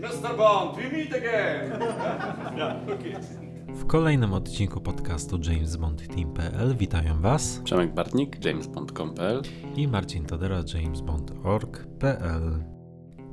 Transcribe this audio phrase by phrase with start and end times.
[0.00, 0.36] Mr.
[0.36, 1.70] Bond, we meet again!
[2.56, 3.14] yeah, okay.
[3.68, 9.42] W kolejnym odcinku podcastu JamesBondTeam.pl witają Was Przemek Bartnik, jamesbond.pl
[9.76, 12.64] i Marcin Todera, jamesbond.org.pl.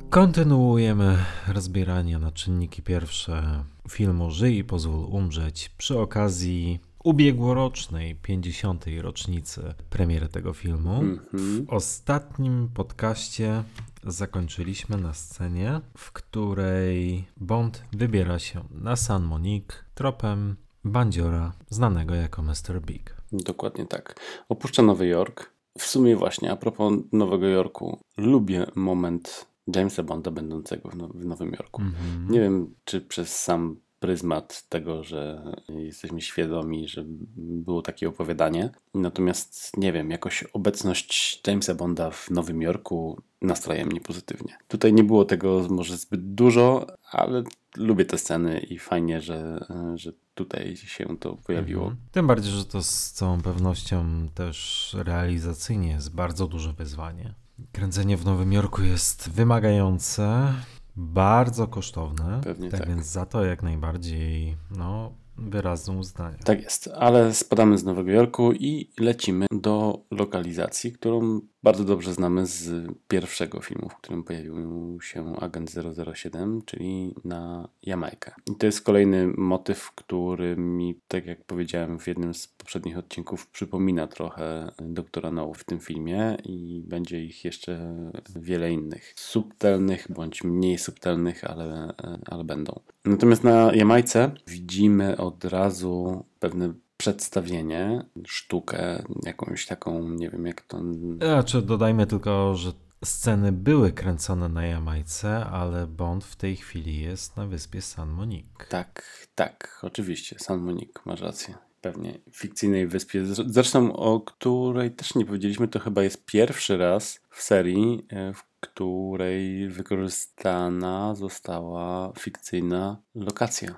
[0.10, 1.18] Kontynuujemy
[1.48, 8.86] rozbieranie na czynniki pierwsze filmu Żyj i pozwól umrzeć przy okazji ubiegłorocznej 50.
[9.02, 10.94] rocznicy premiery tego filmu.
[10.94, 11.66] Mhm.
[11.66, 13.64] W ostatnim podcaście
[14.04, 22.42] zakończyliśmy na scenie, w której Bond wybiera się na San Monique tropem bandziora znanego jako
[22.42, 22.82] Mr.
[22.86, 23.16] Big.
[23.32, 24.20] Dokładnie tak.
[24.50, 25.52] Opuszcza Nowy Jork.
[25.78, 29.46] W sumie właśnie, a propos Nowego Jorku, lubię moment
[29.76, 31.82] Jamesa Bonda będącego w, now w Nowym Jorku.
[31.82, 32.32] Mhm.
[32.32, 37.04] Nie wiem, czy przez sam pryzmat tego, że jesteśmy świadomi, że
[37.38, 38.70] było takie opowiadanie.
[38.94, 44.58] Natomiast nie wiem, jakoś obecność Jamesa Bonda w Nowym Jorku nastraja mnie pozytywnie.
[44.68, 47.44] Tutaj nie było tego może zbyt dużo, ale
[47.78, 51.84] lubię te sceny i fajnie, że, że tutaj się to pojawiło.
[51.84, 52.02] Mhm.
[52.12, 57.34] Tym bardziej, że to z całą pewnością też realizacyjnie jest bardzo duże wyzwanie.
[57.72, 60.54] Kręcenie w Nowym Jorku jest wymagające,
[60.98, 62.42] bardzo kosztowne.
[62.44, 62.90] Pewnie tak, tak.
[62.90, 66.38] więc za to jak najbardziej no, wyrazne uznanie.
[66.46, 72.46] Tak jest, ale spadamy z Nowego Jorku i lecimy do lokalizacji, którą bardzo dobrze znamy
[72.46, 75.72] z pierwszego filmu, w którym pojawił się agent
[76.14, 78.32] 007, czyli na Jamajkę.
[78.52, 83.48] I to jest kolejny motyw, który mi, tak jak powiedziałem w jednym z poprzednich odcinków,
[83.48, 87.96] przypomina trochę doktora No w tym filmie i będzie ich jeszcze
[88.36, 89.14] wiele innych.
[89.16, 91.94] Subtelnych bądź mniej subtelnych, ale,
[92.26, 92.80] ale będą.
[93.06, 100.82] Natomiast na Jamajce widzimy od razu pewne przedstawienie, sztukę, jakąś taką, nie wiem jak to.
[101.18, 102.72] Znaczy, dodajmy tylko, że
[103.06, 108.68] sceny były kręcone na Jamajce, ale Bond w tej chwili jest na wyspie San Monique.
[108.70, 110.36] Tak, tak, oczywiście.
[110.40, 111.56] San Monique, masz rację.
[111.82, 113.26] Pewnie fikcyjnej wyspie.
[113.26, 118.44] Zresztą, o której też nie powiedzieliśmy, to chyba jest pierwszy raz w serii, e, w
[118.60, 123.76] której wykorzystana została fikcyjna lokacja.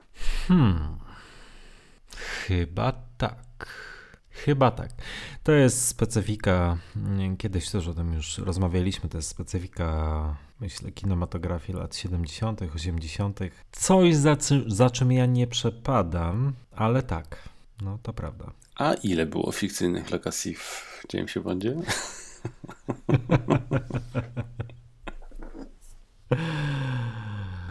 [0.47, 1.08] Hmm.
[2.17, 3.67] Chyba tak.
[4.29, 4.89] Chyba tak.
[5.43, 6.77] To jest specyfika,
[7.37, 13.39] kiedyś też o tym już rozmawialiśmy, to jest specyfika, myślę, kinematografii lat 70., 80.
[13.71, 14.37] Coś za,
[14.67, 17.49] za czym ja nie przepadam, ale tak,
[17.81, 18.51] no to prawda.
[18.75, 21.75] A ile było fikcyjnych lokacji w Jamesie Bondzie?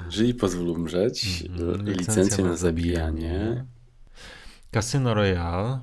[0.08, 3.64] Żyj, pozwól umrzeć, Mhm, licencję na zabijanie.
[4.70, 5.80] Casino Royale,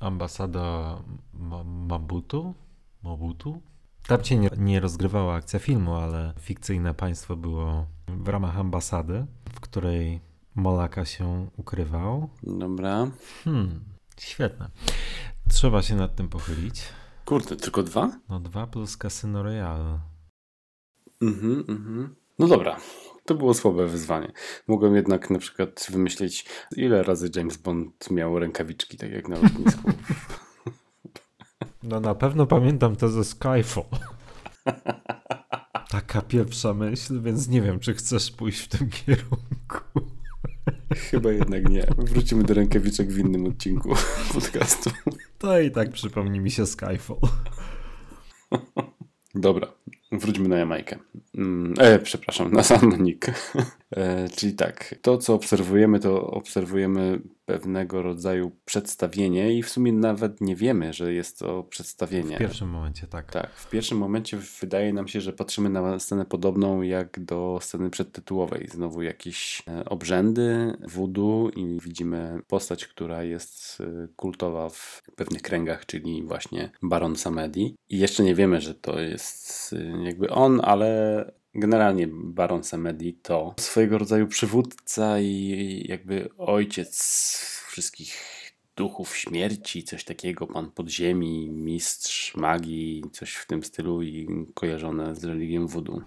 [0.00, 0.98] ambasada
[1.34, 2.54] Ma- Mabutu,
[3.02, 3.60] Mobutu.
[4.06, 9.60] Tam się nie, nie rozgrywała akcja filmu, ale fikcyjne państwo było w ramach ambasady, w
[9.60, 10.20] której
[10.54, 12.28] Molaka się ukrywał.
[12.42, 13.10] Dobra.
[13.44, 13.80] Hmm,
[14.20, 14.70] świetne.
[15.48, 16.82] Trzeba się nad tym pochylić.
[17.24, 18.10] Kurde, tylko dwa?
[18.28, 19.98] No 2 plus Casino Royale.
[21.22, 22.14] Mhm, mhm.
[22.38, 22.76] No dobra,
[23.24, 24.32] to było słabe wyzwanie.
[24.68, 26.46] Mogłem jednak na przykład wymyślić,
[26.76, 29.90] ile razy James Bond miał rękawiczki, tak jak na lotnisku.
[31.82, 33.84] No na pewno pamiętam to ze Skyfall.
[35.90, 40.00] Taka pierwsza myśl, więc nie wiem, czy chcesz pójść w tym kierunku.
[41.10, 41.86] Chyba jednak nie.
[41.98, 43.94] Wrócimy do rękawiczek w innym odcinku
[44.34, 44.90] podcastu.
[45.38, 47.18] To i tak przypomni mi się Skyfall.
[49.34, 49.66] Dobra,
[50.12, 50.96] wróćmy na Jamajkę.
[51.34, 53.32] Mm, E, przepraszam, na San Monique.
[53.96, 57.20] E, czyli tak, to co obserwujemy, to obserwujemy
[57.52, 62.36] pewnego rodzaju przedstawienie i w sumie nawet nie wiemy, że jest to przedstawienie.
[62.36, 63.32] W pierwszym momencie, tak.
[63.32, 67.90] Tak, w pierwszym momencie wydaje nam się, że patrzymy na scenę podobną jak do sceny
[67.90, 68.68] przedtytułowej.
[68.68, 75.86] Znowu jakieś e, obrzędy, voodoo i widzimy postać, która jest e, kultowa w pewnych kręgach,
[75.86, 77.76] czyli właśnie Baron Samedi.
[77.88, 83.54] I jeszcze nie wiemy, że to jest e, jakby on, ale generalnie Baron Samedi to
[83.58, 86.96] swojego rodzaju przywódca i jakby ojciec
[87.68, 88.16] wszystkich
[88.76, 95.24] duchów śmierci, coś takiego, pan podziemi, mistrz magii, coś w tym stylu i kojarzone z
[95.24, 96.00] religią voodoo.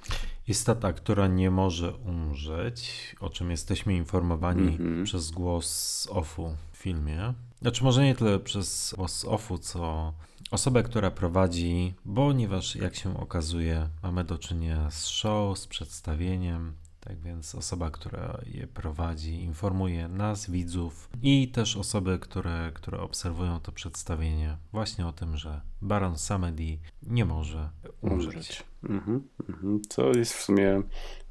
[0.48, 5.04] Istota, która nie może umrzeć, o czym jesteśmy informowani Mhm.
[5.04, 7.34] przez głos offu w filmie.
[7.62, 10.14] Znaczy może nie tyle przez głos offu, co
[10.52, 17.20] osobę, która prowadzi, ponieważ jak się okazuje, mamy do czynienia z show, z przedstawieniem, Tak
[17.22, 23.72] więc osoba, która je prowadzi, informuje nas, widzów i też osoby, które, które obserwują to
[23.72, 27.70] przedstawienie właśnie o tym, że Baron Samedi nie może
[28.02, 28.36] umrzeć.
[28.36, 28.64] Umrzeć.
[28.84, 29.82] Mhm, mhm.
[29.90, 30.82] Co jest w sumie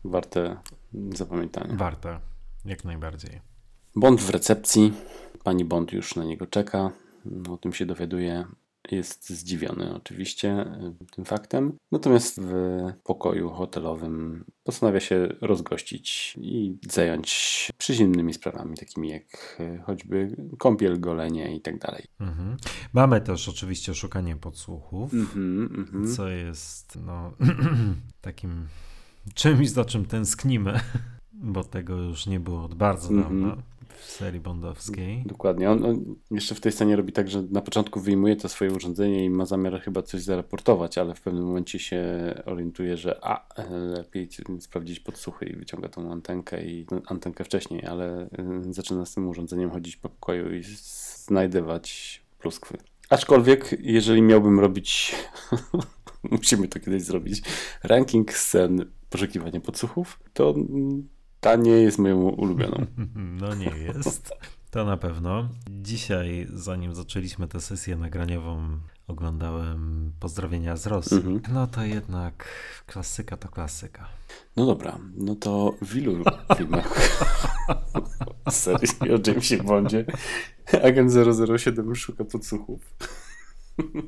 [0.05, 0.56] warte
[1.14, 1.75] zapamiętania.
[1.76, 2.20] Warte,
[2.64, 3.40] jak najbardziej.
[3.96, 4.93] Bond w recepcji.
[5.44, 6.90] Pani Bond już na niego czeka.
[7.50, 8.44] O tym się dowiaduje.
[8.90, 10.60] Jest zdziwiony oczywiście
[11.02, 11.72] y, tym faktem.
[11.92, 12.52] Natomiast w
[13.04, 21.56] pokoju hotelowym postanawia się rozgościć i zająć przyziemnymi sprawami, takimi jak y, choćby kąpiel, golenie
[21.56, 22.04] i tak dalej.
[22.20, 22.56] Mhm.
[22.92, 26.14] Mamy też oczywiście szukanie podsłuchów, Mhm, mhm.
[26.14, 27.32] co jest no,
[28.20, 28.66] takim
[29.34, 30.81] czymś, za czym tęsknimy,
[31.32, 33.22] bo tego już nie było od bardzo Mhm.
[33.42, 33.62] dawna
[33.99, 35.23] w serii bondowskiej.
[35.26, 35.70] Dokładnie.
[35.70, 39.25] On, on jeszcze w tej scenie robi tak, że na początku wyjmuje to swoje urządzenie
[39.25, 42.02] i ma zamiar chyba coś zaraportować, ale w pewnym momencie się
[42.46, 44.29] orientuje, że a, e, lepiej
[44.61, 48.29] sprawdzić podsłuchy i wyciąga tą antenkę i no, antenkę wcześniej, ale y,
[48.73, 50.62] zaczyna z tym urządzeniem chodzić po pokoju i
[51.26, 52.79] znajdywać pluskwy.
[53.11, 55.14] Aczkolwiek, jeżeli miałbym robić,
[56.31, 57.43] musimy to kiedyś zrobić,
[57.82, 61.08] ranking scen poszukiwania podsłuchów, to mm,
[61.44, 62.87] ta nie jest moją ulubioną.
[63.41, 64.32] No nie jest.
[64.70, 65.49] To na pewno.
[65.70, 71.17] Dzisiaj, zanim zaczęliśmy tę sesję nagraniową, oglądałem pozdrowienia z Rosji.
[71.17, 71.41] Mhm.
[71.52, 72.49] No to jednak
[72.87, 74.08] klasyka to klasyka.
[74.56, 76.25] No dobra, no to w ilu
[76.56, 77.19] filmach
[78.50, 80.05] serii o Jamesie Bondzie
[80.82, 81.12] agent
[81.58, 82.81] 007 szuka podsłuchów?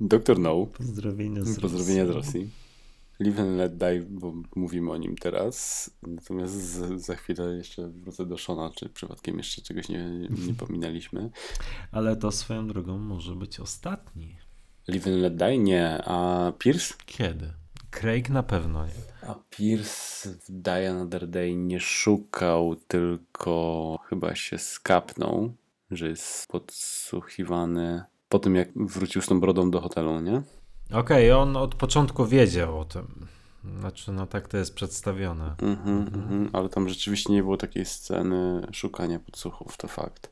[0.00, 2.50] Doktor No, Pozdrowienia z pozdrowienia z Rosji.
[3.20, 5.90] Live and Let Die, bo mówimy o nim teraz.
[6.02, 11.30] Natomiast z, za chwilę jeszcze wrócę do Shona, czy przypadkiem jeszcze czegoś nie, nie pominęliśmy.
[11.92, 14.36] Ale to swoją drogą może być ostatni.
[14.88, 15.58] Live and Let Die?
[15.58, 16.02] Nie.
[16.04, 16.94] A Pierce?
[17.06, 17.52] Kiedy?
[17.90, 19.28] Craig na pewno nie.
[19.28, 25.54] A Pierce w Die Another Day nie szukał, tylko chyba się skapnął,
[25.90, 30.42] że jest podsłuchiwany po tym, jak wrócił z tą brodą do hotelu, nie?
[30.92, 33.26] Okej, on od początku wiedział o tym.
[33.78, 35.54] Znaczy, no tak to jest przedstawione.
[35.62, 36.50] Mhm, mhm.
[36.52, 40.30] Ale tam rzeczywiście nie było takiej sceny szukania podsłuchów, to fakt.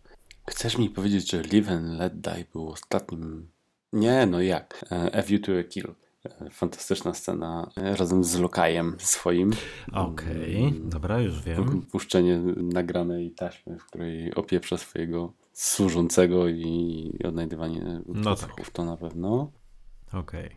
[0.50, 3.48] Chcesz mi powiedzieć, że Live and Let Die był ostatnim...
[3.92, 4.84] Nie, no jak?
[4.92, 5.94] E, A View to a Kill.
[6.24, 9.50] E, Fantastyczna scena e, razem z lokajem swoim.
[9.92, 11.82] Okej, dobra, już wiem.
[11.92, 19.50] Puszczenie nagranej taśmy, w której opieprza swojego służącego i odnajdywanie No podsłuchów, to na pewno
[20.12, 20.56] Okej.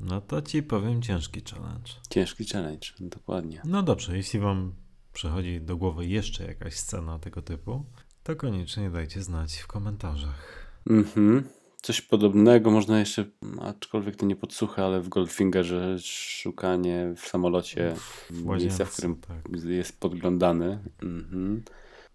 [0.00, 1.92] No to ci powiem ciężki challenge.
[2.10, 3.62] ciężki challenge, dokładnie.
[3.64, 4.74] No dobrze, jeśli wam
[5.12, 7.84] przychodzi do głowy jeszcze jakaś scena tego typu,
[8.22, 10.66] to koniecznie dajcie znać w komentarzach.
[10.90, 11.44] Mhm.
[11.82, 13.24] Coś podobnego można jeszcze,
[13.60, 19.16] aczkolwiek to nie podsłuchy, ale w Goldfingerze szukanie w samolocie W miejsca, łazience, w którym
[19.16, 19.64] tak.
[19.64, 20.78] jest podglądany.
[21.02, 21.62] Mhm.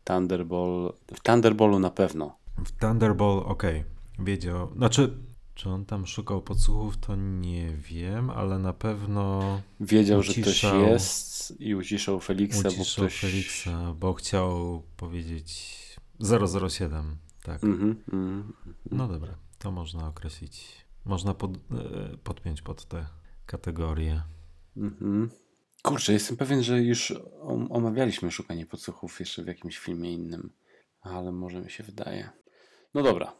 [0.03, 0.93] Thunderball.
[1.13, 2.37] W Thunderballu na pewno.
[2.65, 3.83] W Thunderball, okej,
[4.19, 4.73] wiedział.
[4.75, 5.17] Znaczy,
[5.55, 9.41] czy on tam szukał podsłuchów, to nie wiem, ale na pewno
[9.79, 13.19] Wiedział, że ktoś Uciszał- jest i uciszał Feliksa, bo uciszał ktoś...
[13.19, 15.75] Feliksa, bo chciał powiedzieć
[16.69, 17.17] 007.
[17.43, 17.63] Tak.
[17.63, 18.53] Mhm, mhm.
[18.91, 20.85] No dobra, to można określić.
[21.05, 21.57] Można pod, e,
[22.23, 23.05] podpiąć pod te
[23.45, 24.21] kategorie.
[24.77, 25.29] Mhm.
[25.83, 30.49] Kurczę, jestem pewien, że już om- omawialiśmy szukanie podsłuchów jeszcze w jakimś filmie innym,
[31.01, 32.29] ale może mi się wydaje.
[32.93, 33.33] No dobra,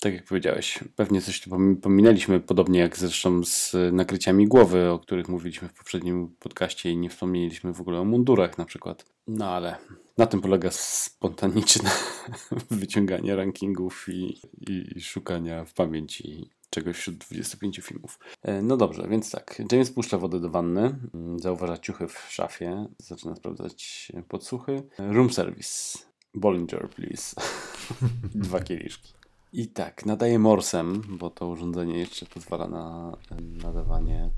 [0.00, 4.98] tak jak powiedziałeś, pewnie coś tu pom- pominęliśmy, podobnie jak zresztą z nakryciami głowy, o
[4.98, 9.04] których mówiliśmy w poprzednim podcaście i nie wspomnieliśmy w ogóle o mundurach na przykład.
[9.26, 9.76] No ale
[10.18, 11.90] na tym polega spontaniczne
[12.70, 18.18] wyciąganie rankingów i, i, i szukania w pamięci czegoś wśród 25 filmów.
[18.42, 19.62] E, No dobrze, więc tak.
[19.72, 24.82] James puszcza wodę do wanny, mm, zauważa ciuchy w szafie, zaczyna sprawdzać podsłuchy.
[24.98, 25.98] Room service.
[26.34, 27.36] Bollinger, please.
[28.34, 29.17] Dwa kieliszki.
[29.52, 33.16] I tak, nadaje morsem, bo to urządzenie jeszcze pozwala na
[33.62, 34.30] nadawanie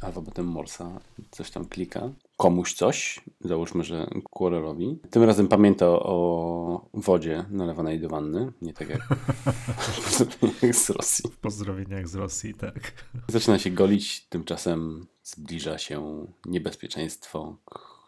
[0.00, 1.00] alfabetem Morsa.
[1.30, 2.10] Coś tam klika.
[2.36, 4.98] Komuś coś, załóżmy, że Quarrelowi.
[5.10, 9.08] Tym razem pamięta o wodzie nalewanej do wanny, nie tak jak,
[10.62, 11.30] jak z Rosji.
[11.30, 12.92] W pozdrowieniach z Rosji, tak.
[13.28, 17.56] Zaczyna się golić, tymczasem zbliża się niebezpieczeństwo,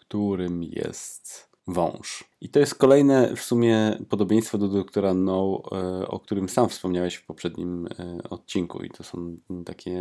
[0.00, 2.24] którym jest wąż.
[2.40, 7.14] I to jest kolejne w sumie podobieństwo do doktora No, e, o którym sam wspomniałeś
[7.14, 8.82] w poprzednim e, odcinku.
[8.82, 9.98] I to są takie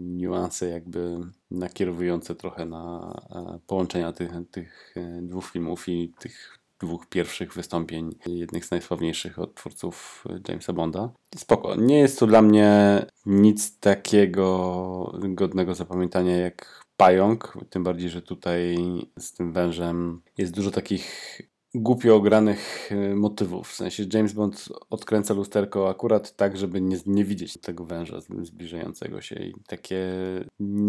[0.00, 1.18] niuanse jakby
[1.50, 8.14] nakierowujące trochę na e, połączenia tych, tych e, dwóch filmów i tych dwóch pierwszych wystąpień
[8.26, 11.10] jednych z najsławniejszych od twórców Jamesa Bonda.
[11.36, 11.74] Spoko.
[11.76, 18.76] Nie jest to dla mnie nic takiego godnego zapamiętania jak pająk, tym bardziej, że tutaj
[19.18, 21.40] z tym wężem jest dużo takich
[21.74, 23.68] głupio ogranych e, motywów.
[23.68, 29.20] W sensie James Bond odkręca lusterko akurat tak, żeby nie, nie widzieć tego węża zbliżającego
[29.20, 30.06] się i takie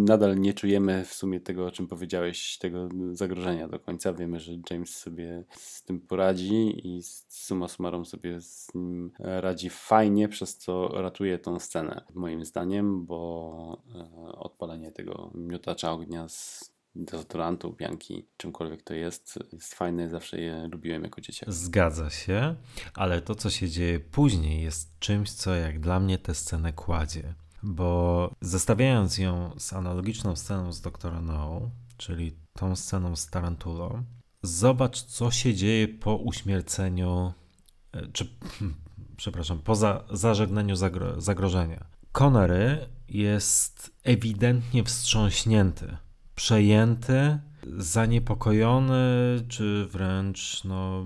[0.05, 4.13] nadal nie czujemy w sumie tego, o czym powiedziałeś, tego zagrożenia do końca.
[4.13, 10.29] Wiemy, że James sobie z tym poradzi i suma summarum sobie z nim radzi fajnie,
[10.29, 17.74] przez co ratuje tą scenę, moim zdaniem, bo e, odpalenie tego miotacza ognia z dezodorantu,
[17.74, 21.53] pianki, czymkolwiek to jest, jest fajne, zawsze je lubiłem jako dzieciak.
[21.53, 22.55] Zgadza się,
[22.93, 27.34] ale to, co się dzieje później, jest czymś, co jak dla mnie tę scenę kładzie.
[27.63, 34.03] Bo zestawiając ją z analogiczną sceną z Doktora No, czyli tą sceną z Tarantulą,
[34.43, 37.34] zobacz, co się dzieje po uśmierceniu,
[37.91, 38.29] e, czy
[39.17, 41.86] przepraszam, po za, zażegnaniu zagro, zagrożenia.
[42.12, 45.98] Connery jest ewidentnie wstrząśnięty
[46.39, 47.39] przejęty,
[47.77, 48.96] zaniepokojony,
[49.48, 51.05] czy wręcz no,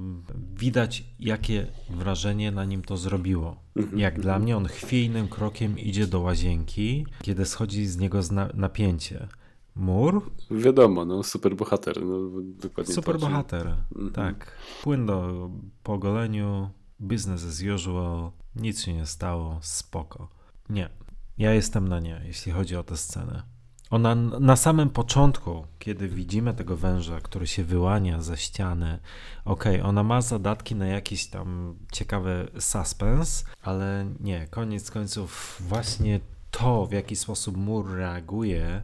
[0.56, 3.56] widać, jakie wrażenie na nim to zrobiło.
[3.76, 4.00] Mhm.
[4.00, 8.20] Jak dla mnie, on chwiejnym krokiem idzie do łazienki, kiedy schodzi z niego
[8.54, 9.28] napięcie.
[9.76, 10.32] Mur?
[10.52, 12.06] Wiadomo, no super bohater.
[12.06, 14.12] No, dokładnie super bohater, mhm.
[14.12, 14.52] tak.
[14.84, 15.50] Płyn do
[15.84, 20.30] po ogoleniu, business as usual, nic się nie stało, spoko.
[20.70, 20.90] Nie,
[21.38, 23.53] ja jestem na nie, jeśli chodzi o tę scenę.
[23.94, 29.00] Ona na samym początku, kiedy widzimy tego węża, który się wyłania ze ściany,
[29.46, 36.20] okej, okay, ona ma zadatki na jakiś tam ciekawy suspens, ale nie, koniec końców właśnie
[36.52, 38.82] to, w jaki sposób mur reaguje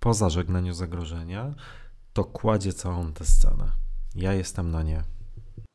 [0.00, 1.54] po zażegnaniu zagrożenia,
[2.12, 3.64] to kładzie całą tę scenę.
[4.14, 5.02] Ja jestem na nie.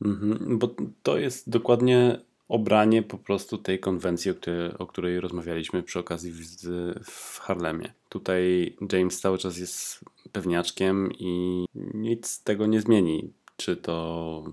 [0.04, 5.82] Mhm, bo to jest dokładnie obranie po prostu tej konwencji, o której, o której rozmawialiśmy
[5.82, 7.92] przy okazji wizyty w Harlemie.
[8.08, 13.32] Tutaj James cały czas jest pewniaczkiem i nic z tego nie zmieni.
[13.56, 14.44] Czy to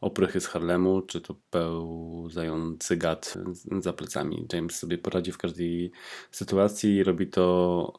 [0.00, 3.34] oprychy z Harlemu, czy to pełzający gad
[3.80, 4.46] za plecami.
[4.52, 5.92] James sobie poradzi w każdej
[6.30, 7.92] sytuacji i robi to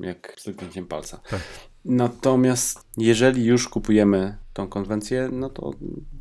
[0.00, 1.20] jak z palca.
[1.30, 1.40] Tak.
[1.84, 5.70] Natomiast jeżeli już kupujemy tą konwencję, no to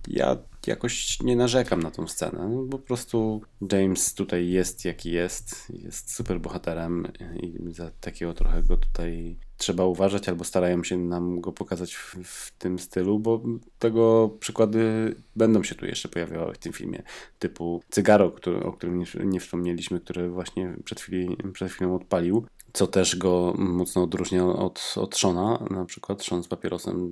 [0.08, 0.38] ja
[0.68, 2.50] jakoś nie narzekam na tą scenę.
[2.50, 7.08] No, po prostu James tutaj jest jaki jest, jest super bohaterem
[7.42, 12.16] i za takiego trochę go tutaj trzeba uważać, albo starają się nam go pokazać w,
[12.24, 13.42] w, tym stylu, bo
[13.80, 17.04] tego przykłady będą się tu jeszcze pojawiały w tym filmie,
[17.40, 22.46] typu Cygaro, który, o którym nie, nie wspomnieliśmy, który właśnie przed, chwili, przed chwilą odpalił
[22.74, 27.12] co też go mocno odróżnia od, od Shona, na przykład Sean z papierosem,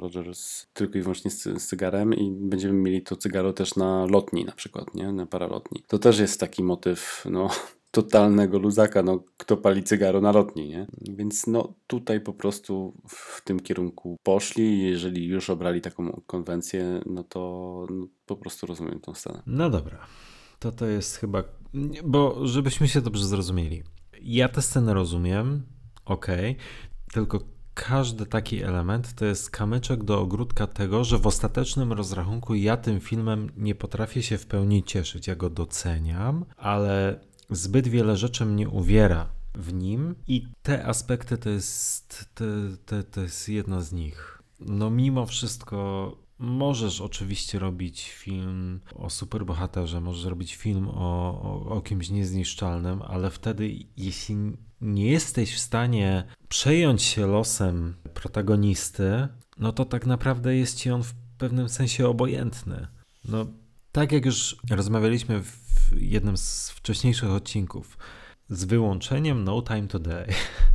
[0.00, 4.44] Rogers tylko i wyłącznie z, z cygarem i będziemy mieli to cygaro też na lotni
[4.44, 5.12] na przykład, nie?
[5.12, 5.82] na paralotni.
[5.88, 7.48] To też jest taki motyw, no
[7.90, 10.86] totalnego luzaka, no kto pali cygaro na lotni, nie?
[11.00, 17.24] Więc no tutaj po prostu w tym kierunku poszli, jeżeli już obrali taką konwencję, no
[17.24, 19.42] to no, po prostu rozumiem tą scenę.
[19.46, 20.06] No dobra,
[20.58, 21.42] to to jest chyba,
[22.04, 23.82] bo żebyśmy się dobrze zrozumieli,
[24.22, 25.62] ja tę scenę rozumiem,
[26.04, 26.26] ok,
[27.12, 27.40] tylko
[27.74, 33.00] każdy taki element to jest kamyczek do ogródka tego, że w ostatecznym rozrachunku ja tym
[33.00, 35.26] filmem nie potrafię się w pełni cieszyć.
[35.26, 41.50] Ja go doceniam, ale zbyt wiele rzeczy mnie uwiera w nim i te aspekty to
[41.50, 42.44] jest, to,
[42.86, 44.42] to, to jest jedna z nich.
[44.60, 51.80] No mimo wszystko Możesz oczywiście robić film o superbohaterze, możesz robić film o, o, o
[51.80, 54.36] kimś niezniszczalnym, ale wtedy, jeśli
[54.80, 59.28] nie jesteś w stanie przejąć się losem protagonisty,
[59.58, 62.86] no to tak naprawdę jest ci on w pewnym sensie obojętny.
[63.24, 63.46] No,
[63.92, 67.98] tak jak już rozmawialiśmy w jednym z wcześniejszych odcinków,
[68.48, 70.26] z wyłączeniem No Time Today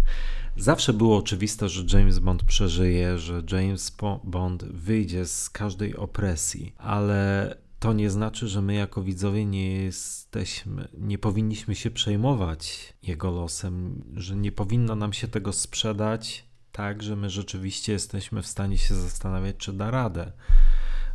[0.58, 7.56] Zawsze było oczywiste, że James Bond przeżyje, że James Bond wyjdzie z każdej opresji, ale
[7.80, 14.04] to nie znaczy, że my jako widzowie nie jesteśmy, nie powinniśmy się przejmować jego losem,
[14.16, 18.96] że nie powinno nam się tego sprzedać tak, że my rzeczywiście jesteśmy w stanie się
[18.96, 20.32] zastanawiać, czy da radę.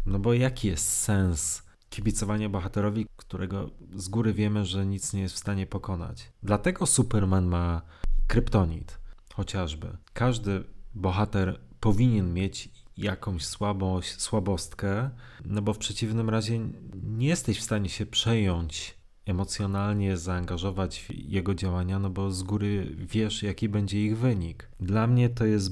[0.06, 5.34] No bo jaki jest sens kibicowania bohaterowi, którego z góry wiemy, że nic nie jest
[5.34, 6.32] w stanie pokonać?
[6.42, 7.82] Dlatego Superman ma
[8.26, 8.99] kryptonit
[9.40, 9.96] chociażby.
[10.12, 15.10] Każdy bohater powinien mieć jakąś słabość, słabostkę,
[15.44, 16.60] no bo w przeciwnym razie
[17.02, 18.94] nie jesteś w stanie się przejąć
[19.26, 24.68] emocjonalnie zaangażować w jego działania, no bo z góry wiesz, jaki będzie ich wynik.
[24.80, 25.70] Dla mnie to jest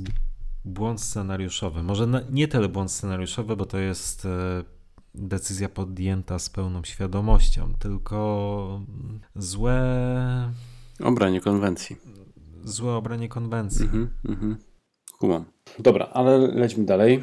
[0.65, 1.83] błąd scenariuszowy.
[1.83, 4.65] Może nie tyle błąd scenariuszowy, bo to jest e,
[5.15, 8.81] decyzja podjęta z pełną świadomością, tylko
[9.37, 10.53] złe.
[11.01, 11.97] Obranie konwencji
[12.69, 13.89] złe obranie konwencji.
[13.89, 14.55] -hmm.
[15.19, 15.45] Kumam.
[15.79, 17.23] Dobra, ale lećmy dalej.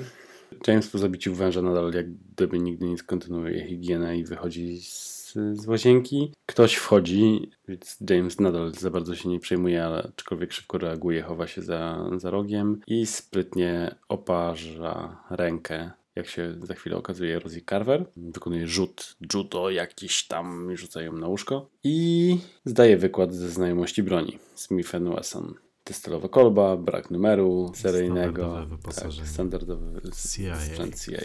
[0.67, 5.67] James po zabiciu węża nadal jak gdyby nigdy nie kontynuuje higienę i wychodzi z, z
[5.67, 6.33] łazienki.
[6.45, 11.47] Ktoś wchodzi, więc James nadal za bardzo się nie przejmuje, ale aczkolwiek szybko reaguje, chowa
[11.47, 18.05] się za, za rogiem i sprytnie oparza rękę jak się za chwilę okazuje, Rosie Carver.
[18.17, 24.39] Wykonuje rzut judo jakiś tam, rzucają na łóżko i zdaje wykład ze znajomości broni.
[24.55, 25.53] Smith Wesson.
[25.83, 28.41] Testylowa kolba, brak numeru seryjnego.
[28.41, 29.23] Standardowe wyposażenie.
[29.23, 30.59] Tak, standardowy CIA.
[30.59, 31.21] sprzęt CIA.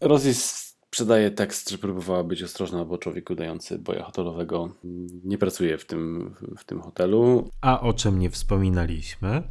[0.00, 0.34] Rosie
[0.92, 4.74] sprzedaje tekst, że próbowała być ostrożna, bo człowiek udający boja hotelowego
[5.24, 7.50] nie pracuje w tym, w tym hotelu.
[7.60, 9.42] A o czym nie wspominaliśmy,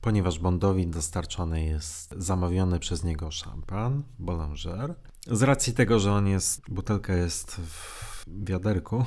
[0.00, 4.94] ponieważ Bondowi dostarczony jest zamawiony przez niego szampan, Boulanger.
[5.26, 9.04] Z racji tego, że on jest, butelka jest w wiaderku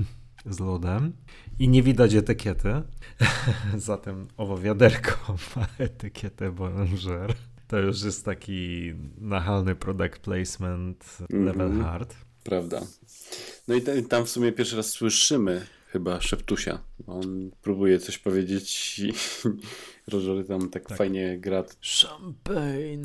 [0.46, 1.12] z lodem
[1.58, 2.82] i nie widać etykiety,
[3.76, 7.34] zatem owo wiaderko ma etykietę Boulanger.
[7.68, 11.82] To już jest taki nachalny product placement level Mhm.
[11.84, 12.14] hard.
[12.44, 12.80] Prawda.
[13.68, 16.78] No i tam w sumie pierwszy raz słyszymy chyba szeptusia.
[17.06, 19.12] On próbuje coś powiedzieć i
[20.12, 20.98] Roger tam tak, Tak.
[20.98, 21.64] fajnie gra.
[22.02, 23.02] Champagne,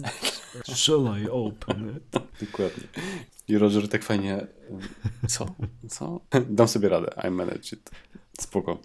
[0.76, 2.22] shall I open it?
[2.48, 2.84] Dokładnie.
[3.48, 4.48] I Roger tak fajnie.
[5.28, 5.56] Co?
[5.90, 6.22] Co?
[6.50, 7.12] Dam sobie radę.
[7.28, 7.90] I manage it.
[8.40, 8.80] Spoko.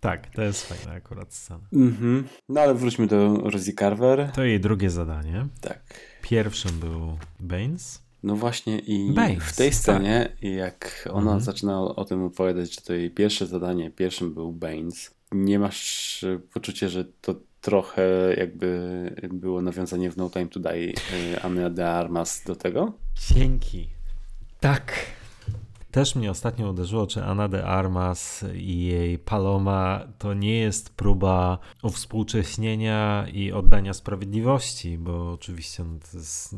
[0.00, 1.60] Tak, to jest fajna akurat scena.
[1.72, 2.24] Mhm.
[2.48, 4.30] No ale wróćmy do Rosie Carver.
[4.34, 5.46] To jej drugie zadanie.
[5.60, 5.80] Tak.
[6.22, 8.02] Pierwszym był Baines.
[8.22, 11.40] No właśnie i Baines, w tej scenie, jak ona Mhm.
[11.40, 16.88] zaczyna o tym opowiadać, że to jej pierwsze zadanie, pierwszym był Baines, nie masz poczucia,
[16.88, 20.72] że to trochę jakby było nawiązanie w No Time to Die
[21.34, 22.92] e, Anna de Armas do tego?
[23.34, 23.88] Dzięki.
[24.60, 24.92] Tak.
[25.90, 31.58] Też mnie ostatnio uderzyło, czy Ana de Armas i jej Paloma to nie jest próba
[31.82, 36.56] uwspółcześnienia i oddania sprawiedliwości, bo oczywiście no, to jest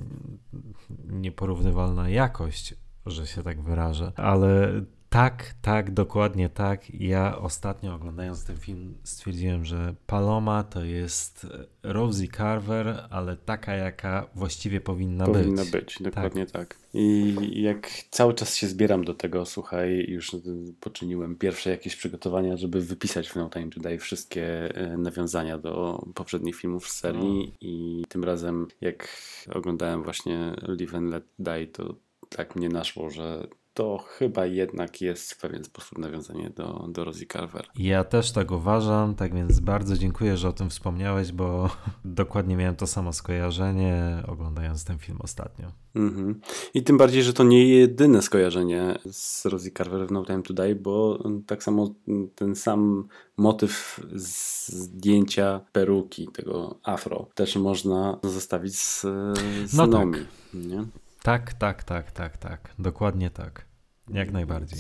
[1.09, 2.75] nieporównywalna jakość,
[3.07, 4.73] że się tak wyrażę, ale
[5.13, 6.95] tak, tak, dokładnie tak.
[6.95, 11.47] Ja ostatnio oglądając ten film stwierdziłem, że Paloma to jest
[11.83, 15.71] Rosie Carver, ale taka, jaka właściwie powinna, Powinna być.
[15.73, 16.79] być, dokładnie tak.
[16.95, 20.37] I jak cały czas się zbieram do tego, słuchaj, już
[20.81, 26.05] poczyniłem pierwsze jakieś przygotowania, żeby wypisać w No Time to Die wszystkie e, nawiązania do
[26.15, 29.09] poprzednich filmów z serii i tym razem jak
[29.55, 31.95] oglądałem właśnie Live and Let Die, to
[32.29, 37.27] tak mnie naszło, że to chyba jednak jest w pewien sposób nawiązanie do, do Rosie
[37.27, 37.67] Carver.
[37.77, 41.71] Ja też tak uważam, tak więc bardzo dziękuję, że o tym wspomniałeś, bo
[42.05, 45.73] dokładnie miałem to samo skojarzenie oglądając ten film ostatnio.
[45.95, 46.41] Mhm.
[46.75, 50.55] I tym bardziej, że to nie jedyne skojarzenie z Rosie Carver w No Time to
[50.55, 51.95] Die, bo tak samo
[52.35, 59.01] ten sam motyw zdjęcia peruki, tego afro, też można zestawić z,
[59.67, 60.09] z No tak.
[60.55, 60.85] Nie?
[61.23, 62.75] Tak, tak, tak, tak, tak.
[62.79, 63.67] Dokładnie tak.
[64.09, 64.79] Jak najbardziej.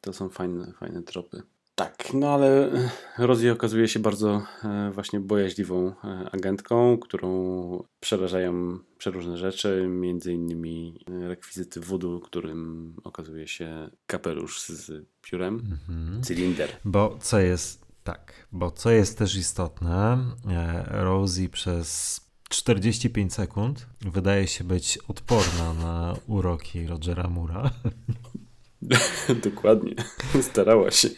[0.00, 1.42] To są fajne, fajne tropy.
[1.74, 2.70] Tak, no ale
[3.18, 5.94] Rosie okazuje się bardzo e, właśnie bojaźliwą e,
[6.32, 15.06] agentką, którą przerażają przeróżne rzeczy, między innymi e, rekwizyty voodoo, którym okazuje się kapelusz z
[15.22, 15.54] piórem,
[15.88, 16.22] Mhm.
[16.22, 16.70] cylinder.
[16.84, 24.46] Bo co jest, tak, bo co jest też istotne, e, Rosie przez 45 sekund wydaje
[24.46, 27.70] się być odporna na uroki Rogera Mura.
[29.44, 29.94] Dokładnie,
[30.42, 31.08] starała się.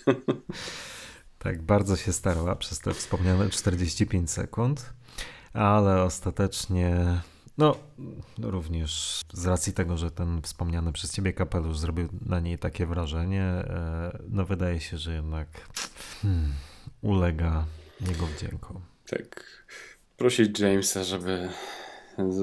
[1.38, 4.92] Tak, bardzo się starała przez te wspomniane 45 sekund,
[5.52, 7.20] ale ostatecznie,
[7.58, 7.76] no
[8.38, 13.42] również z racji tego, że ten wspomniany przez ciebie kapelusz zrobił na niej takie wrażenie,
[13.42, 15.48] e, no wydaje się, że jednak
[16.22, 16.52] hmm,
[17.02, 17.64] ulega
[18.00, 18.80] jego wdziękom.
[19.06, 19.46] Tak,
[20.16, 21.48] prosić Jamesa, żeby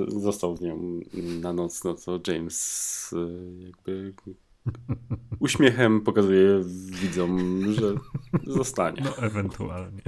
[0.08, 1.00] został z nią
[1.42, 4.14] na noc, no to James e, jakby
[5.40, 6.62] uśmiechem pokazuje
[7.02, 7.96] widzom, że
[8.48, 9.02] zostanie.
[9.04, 10.02] No ewentualnie.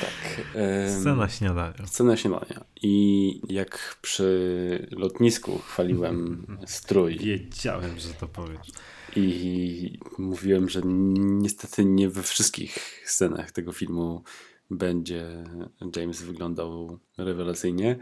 [0.00, 0.46] Tak.
[0.54, 1.86] em, Scena śniadania.
[1.86, 2.64] Scena śniadania.
[2.82, 8.66] I jak przy lotnisku chwaliłem strój Wiedziałem, że to powiesz.
[9.16, 14.22] i mówiłem, że niestety nie we wszystkich scenach tego filmu
[14.70, 15.44] będzie
[15.96, 17.96] James wyglądał rewelacyjnie.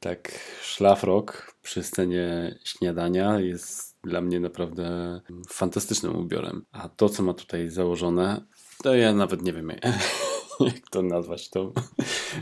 [0.00, 6.64] Tak, szlafrok przy scenie śniadania jest dla mnie naprawdę fantastycznym ubiorem.
[6.72, 8.44] A to, co ma tutaj założone,
[8.82, 9.72] to ja nawet nie wiem,
[10.60, 11.50] jak to nazwać.
[11.50, 11.72] To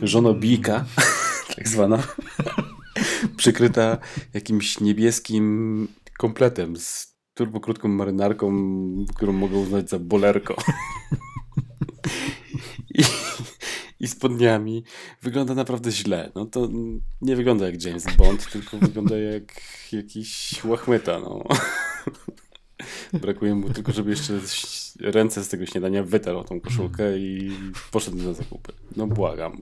[0.03, 0.85] żonobijka,
[1.57, 2.03] tak zwana,
[3.37, 3.99] przykryta
[4.35, 8.53] jakimś niebieskim kompletem z turbokrótką marynarką,
[9.17, 10.57] którą mogę uznać za bolerko.
[14.03, 14.85] I, spodniami.
[15.23, 16.31] Wygląda naprawdę źle.
[16.35, 16.69] No to
[17.21, 19.61] nie wygląda jak James Bond, tylko wygląda jak
[19.93, 21.45] jakiś łachmyta, no.
[23.23, 24.41] Brakuje mu tylko, żeby jeszcze
[25.01, 27.53] ręce z tego śniadania wytarł tą koszulkę i
[27.91, 28.73] poszedł na zakupy.
[28.97, 29.61] No błagam.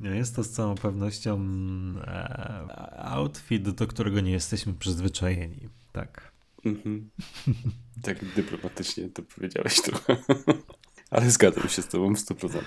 [0.00, 1.40] Jest to z całą pewnością
[2.00, 5.68] e, outfit, do którego nie jesteśmy przyzwyczajeni.
[5.92, 6.32] Tak.
[6.64, 7.10] Mhm.
[8.02, 10.16] Tak dyplomatycznie to powiedziałeś trochę.
[11.14, 12.58] Ale zgadzam się z tobą w 100%.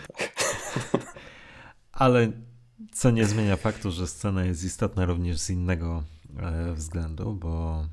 [1.91, 2.31] Ale
[2.91, 6.03] co nie zmienia faktu, że scena jest istotna również z innego
[6.39, 7.85] e, względu, bo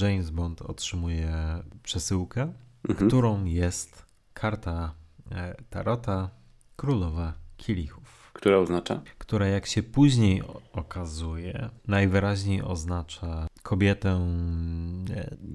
[0.00, 1.34] James Bond otrzymuje
[1.82, 2.52] przesyłkę,
[2.88, 3.08] mhm.
[3.08, 4.94] którą jest karta
[5.30, 6.30] e, Tarota
[6.76, 8.01] Królowa Kielichów.
[8.42, 9.00] Która oznacza?
[9.18, 14.20] Która, jak się później okazuje, najwyraźniej oznacza kobietę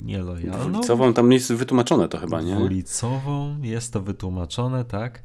[0.03, 0.69] nielojalną.
[0.69, 2.55] Dwulicową, tam jest wytłumaczone to chyba, nie?
[2.55, 5.23] Dwulicową, jest to wytłumaczone, tak.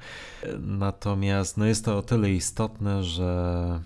[0.61, 3.81] Natomiast no jest to o tyle istotne, że...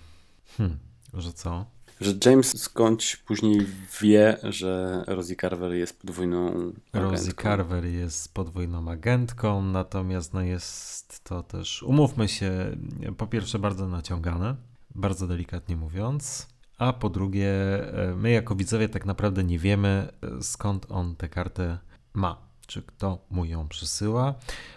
[0.57, 0.77] Hmm,
[1.13, 1.65] że co?
[2.01, 3.67] Że James skądś później
[4.01, 7.11] wie, że Rosie Carver jest podwójną agentką.
[7.11, 12.77] Rosie Carver jest podwójną agentką, natomiast no jest to też, umówmy się,
[13.17, 14.55] po pierwsze bardzo naciągane,
[14.95, 17.51] bardzo delikatnie mówiąc, a po drugie
[17.93, 20.07] e, my jako widzowie tak naprawdę nie wiemy
[20.37, 21.77] e, skąd on tę kartę
[22.13, 24.33] ma, czy kto mu ją przysyła,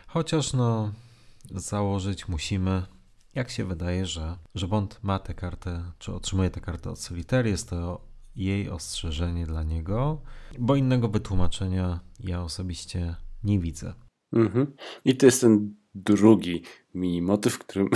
[0.06, 0.92] chociaż no
[1.50, 2.82] założyć musimy,
[3.34, 7.46] jak się wydaje, że, że Bond ma tę kartę, czy otrzymuje tę kartę od Solitaire,
[7.46, 8.00] jest to
[8.36, 10.22] jej ostrzeżenie dla niego,
[10.58, 13.94] bo innego wytłumaczenia ja osobiście nie widzę.
[14.32, 14.72] Mhm.
[15.04, 16.62] I to jest ten drugi
[16.94, 17.88] mini motyw, którym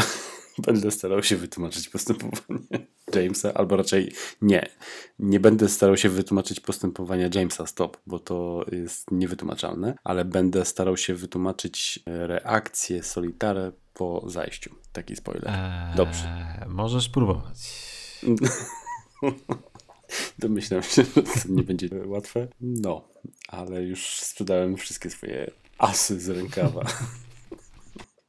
[0.58, 4.12] będę starał się wytłumaczyć postępowanie Jamesa, albo raczej
[4.42, 4.68] nie.
[5.18, 10.96] Nie będę starał się wytłumaczyć postępowania Jamesa stop, bo to jest niewytłumaczalne, ale będę starał
[10.96, 14.74] się wytłumaczyć reakcję Solitare po zajściu.
[14.92, 15.48] Taki spoiler.
[15.48, 16.66] Eee, Dobrze.
[16.68, 17.58] Możesz próbować.
[20.38, 22.48] Domyślam się, że to nie będzie łatwe.
[22.60, 23.08] No,
[23.48, 26.82] ale już sprzedałem wszystkie swoje asy z rękawa.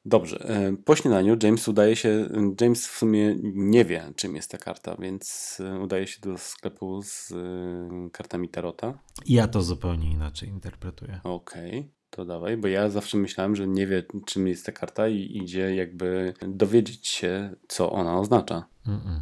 [0.05, 0.49] Dobrze.
[0.49, 2.29] E, po śniadaniu James udaje się,
[2.61, 7.01] James w sumie nie wie, czym jest ta karta, więc e, udaje się do sklepu
[7.01, 8.99] z e, kartami Tarota.
[9.25, 11.19] Ja to zupełnie inaczej interpretuję.
[11.23, 11.69] Okej.
[11.69, 15.37] Okay to dawaj, bo ja zawsze myślałem, że nie wie, czym jest ta karta i
[15.37, 18.65] idzie jakby dowiedzieć się, co ona oznacza.
[18.87, 19.21] Mm -mm.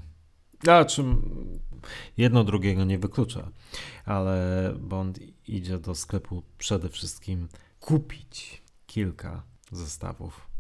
[0.72, 1.22] A czym
[2.18, 3.52] jedno drugiego nie wyklucza,
[4.06, 7.48] ale Bond idzie do sklepu przede wszystkim
[7.80, 10.53] kupić kilka zestawów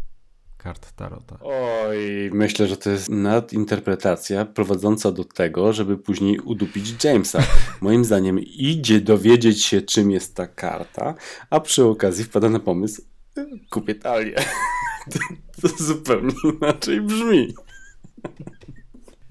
[0.64, 1.38] kart Tarota.
[1.42, 7.44] Oj, myślę, że to jest nadinterpretacja prowadząca do tego, żeby później udupić Jamesa.
[7.82, 11.16] Moim zdaniem idzie dowiedzieć się, czym jest ta karta,
[11.50, 13.02] a przy okazji wpada na pomysł,
[13.70, 14.36] kupię talię.
[15.12, 15.20] To,
[15.62, 17.54] to zupełnie inaczej brzmi.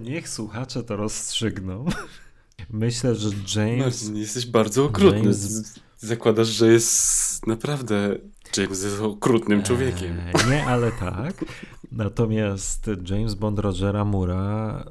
[0.01, 1.85] Niech słuchacze to rozstrzygną.
[2.71, 4.11] Myślę, że James.
[4.11, 5.19] No, jesteś bardzo okrutny.
[5.19, 5.75] James...
[6.03, 8.17] Zakładasz, że jest naprawdę
[8.57, 10.19] James jest okrutnym człowiekiem.
[10.19, 11.45] Eee, nie, ale tak.
[11.93, 14.85] Natomiast James Bond Rogera Mura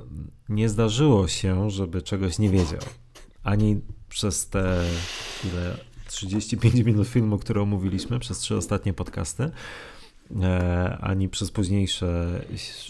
[0.49, 2.79] nie zdarzyło się, żeby czegoś nie wiedział.
[3.43, 4.83] Ani przez te
[5.43, 9.51] ile 35 minut filmu, które omówiliśmy, przez trzy ostatnie podcasty,
[10.41, 12.41] e, ani przez późniejsze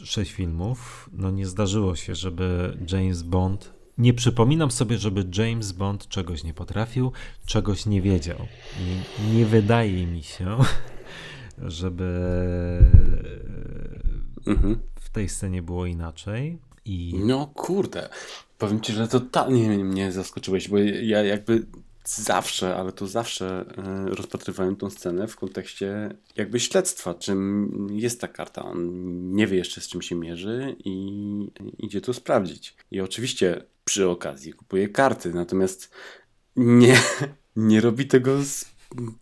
[0.03, 6.07] sześć filmów, no nie zdarzyło się, żeby James Bond nie przypominam sobie, żeby James Bond
[6.07, 7.11] czegoś nie potrafił,
[7.45, 8.37] czegoś nie wiedział.
[8.79, 10.57] I nie wydaje mi się,
[11.57, 12.19] żeby
[14.47, 14.79] mhm.
[14.95, 16.57] w tej scenie było inaczej.
[16.85, 17.13] I...
[17.25, 18.09] No kurde,
[18.57, 21.65] powiem ci, że totalnie mnie zaskoczyłeś, bo ja jakby
[22.05, 28.27] zawsze, ale to zawsze e, rozpatrywałem tą scenę w kontekście jakby śledztwa, czym jest ta
[28.27, 28.63] karta.
[28.65, 28.89] On
[29.33, 31.47] nie wie jeszcze z czym się mierzy i
[31.79, 32.75] idzie to sprawdzić.
[32.91, 35.91] I oczywiście przy okazji kupuje karty, natomiast
[36.55, 36.97] nie,
[37.55, 38.65] nie robi tego z,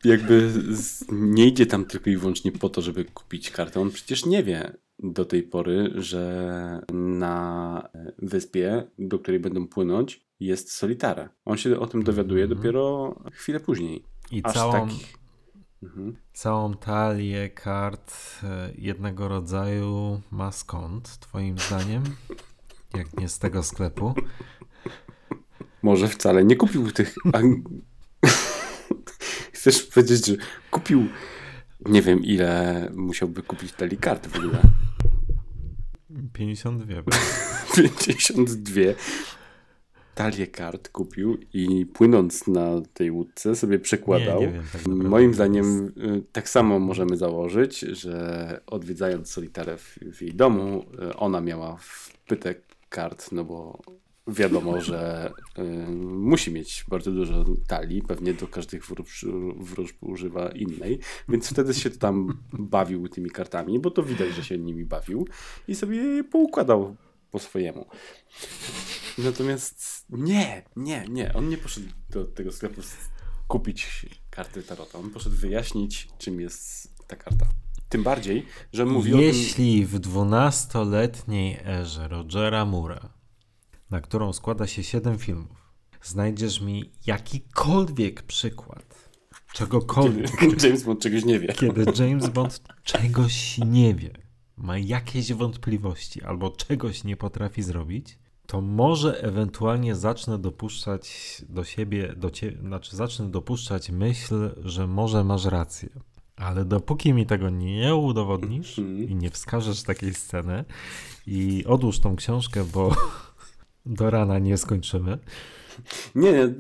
[0.03, 3.81] jakby z, nie idzie tam tylko i wyłącznie po to, żeby kupić kartę.
[3.81, 10.71] On przecież nie wie do tej pory, że na wyspie, do której będą płynąć, jest
[10.71, 11.29] Solitara.
[11.45, 12.59] On się o tym dowiaduje mhm.
[12.59, 14.03] dopiero chwilę później.
[14.31, 14.87] I Aż całą,
[15.83, 16.15] mhm.
[16.33, 22.03] całą talię kart e, jednego rodzaju ma skąd, twoim zdaniem?
[22.97, 24.13] Jak nie z tego sklepu?
[25.81, 27.15] Może wcale nie kupił tych.
[29.53, 30.35] Chcesz powiedzieć, że
[30.71, 31.07] kupił.
[31.85, 34.61] Nie wiem, ile musiałby kupić talii kart w ogóle.
[36.33, 37.01] 52.
[37.75, 38.81] 52
[40.15, 44.39] talię kart kupił i płynąc na tej łódce sobie przekładał.
[44.39, 49.97] Nie, nie wiem, tak Moim zdaniem y, tak samo możemy założyć, że odwiedzając Solitarę w,
[50.13, 53.81] w jej domu, y, ona miała wpytek kart, no bo
[54.27, 55.61] wiadomo, że y,
[56.01, 59.25] musi mieć bardzo dużo talii, pewnie do każdych wróż,
[59.57, 60.99] wróżb używa innej,
[61.29, 65.27] więc wtedy się tam bawił tymi kartami, bo to widać, że się nimi bawił
[65.67, 66.95] i sobie poukładał
[67.31, 67.85] po swojemu.
[69.17, 72.81] Natomiast nie, nie, nie, on nie poszedł do tego sklepu
[73.47, 77.45] kupić karty Tarota, on poszedł wyjaśnić, czym jest ta karta.
[77.89, 79.25] Tym bardziej, że mówi o tym...
[79.25, 83.09] Jeśli w 12-letniej erze Rogera Mura,
[83.89, 85.73] na którą składa się 7 filmów,
[86.03, 89.09] znajdziesz mi jakikolwiek przykład
[89.53, 91.47] czegokolwiek, Kiedy James Bond czegoś nie wie.
[91.47, 94.13] kiedy James Bond czegoś nie wie,
[94.57, 102.13] ma jakieś wątpliwości albo czegoś nie potrafi zrobić, to może ewentualnie zacznę dopuszczać do siebie,
[102.17, 105.89] do cie, znaczy zacznę dopuszczać myśl, że może masz rację.
[106.39, 109.09] Ale dopóki mi tego nie udowodnisz Mhm.
[109.09, 110.65] i nie wskażesz takiej sceny
[111.27, 112.95] i odłóż tą książkę, bo
[113.85, 115.17] do rana nie skończymy.
[116.15, 116.53] Nie,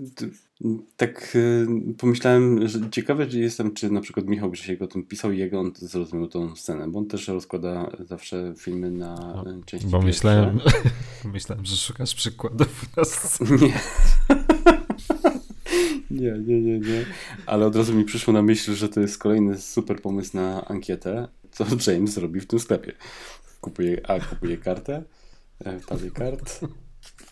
[0.97, 5.37] tak y, pomyślałem, że ciekawe jestem, czy na przykład Michał Grzesiek o tym pisał i
[5.39, 10.01] jak on zrozumiał tą scenę, bo on też rozkłada zawsze filmy na No, części Bo
[10.01, 10.59] myślałem,
[11.33, 13.57] myślałem, że szukasz przykładów na scenie.
[13.67, 13.79] Nie.
[16.11, 17.05] Nie, nie, nie, nie.
[17.45, 21.27] Ale od razu mi przyszło na myśl, że to jest kolejny super pomysł na ankietę,
[21.51, 22.93] co James robi w tym sklepie.
[23.61, 24.19] Kupuje, A.
[24.19, 25.03] Kupuje kartę,
[25.59, 26.59] e, talię kart,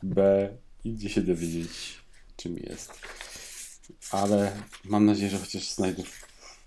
[0.03, 0.49] B.
[0.83, 2.03] Idzie się dowiedzieć,
[2.35, 2.93] czym jest.
[4.11, 4.51] Ale
[4.85, 6.03] mam nadzieję, że chociaż znajdę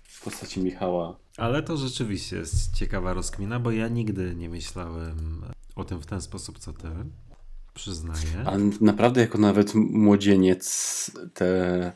[0.03, 1.19] w postaci Michała.
[1.37, 5.45] Ale to rzeczywiście jest ciekawa rozkmina, bo ja nigdy nie myślałem
[5.75, 6.87] o tym w ten sposób, co ty.
[7.73, 8.43] Przyznaję.
[8.45, 11.91] A naprawdę jako nawet młodzieniec te...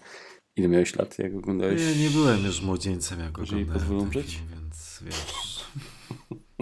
[0.55, 1.81] Ile miałeś lat, jak oglądałeś?
[1.81, 4.41] Ja nie byłem już młodzieńcem, jak oglądałem pozwolą żyć?
[4.51, 5.65] więc wiesz...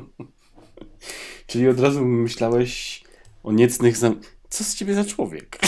[1.47, 3.03] Czyli od razu myślałeś
[3.43, 4.21] o niecnych zam...
[4.49, 5.59] Co z ciebie za człowiek?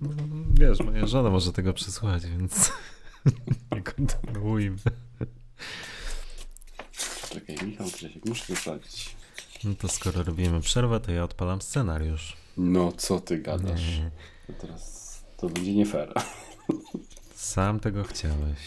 [0.00, 0.08] No,
[0.60, 2.72] wiesz, moja żona może tego przesłuchać, więc
[3.72, 4.76] nie kontynuujmy.
[7.34, 9.16] Czekaj, Michał Grzesiek, muszę to sprawdzić.
[9.64, 12.36] No to skoro robimy przerwę, to ja odpalam scenariusz.
[12.56, 13.80] No, co ty gadasz?
[13.98, 14.10] Nie,
[14.46, 15.04] To teraz
[15.36, 16.12] to będzie nie fair.
[17.34, 18.58] sam tego chciałeś.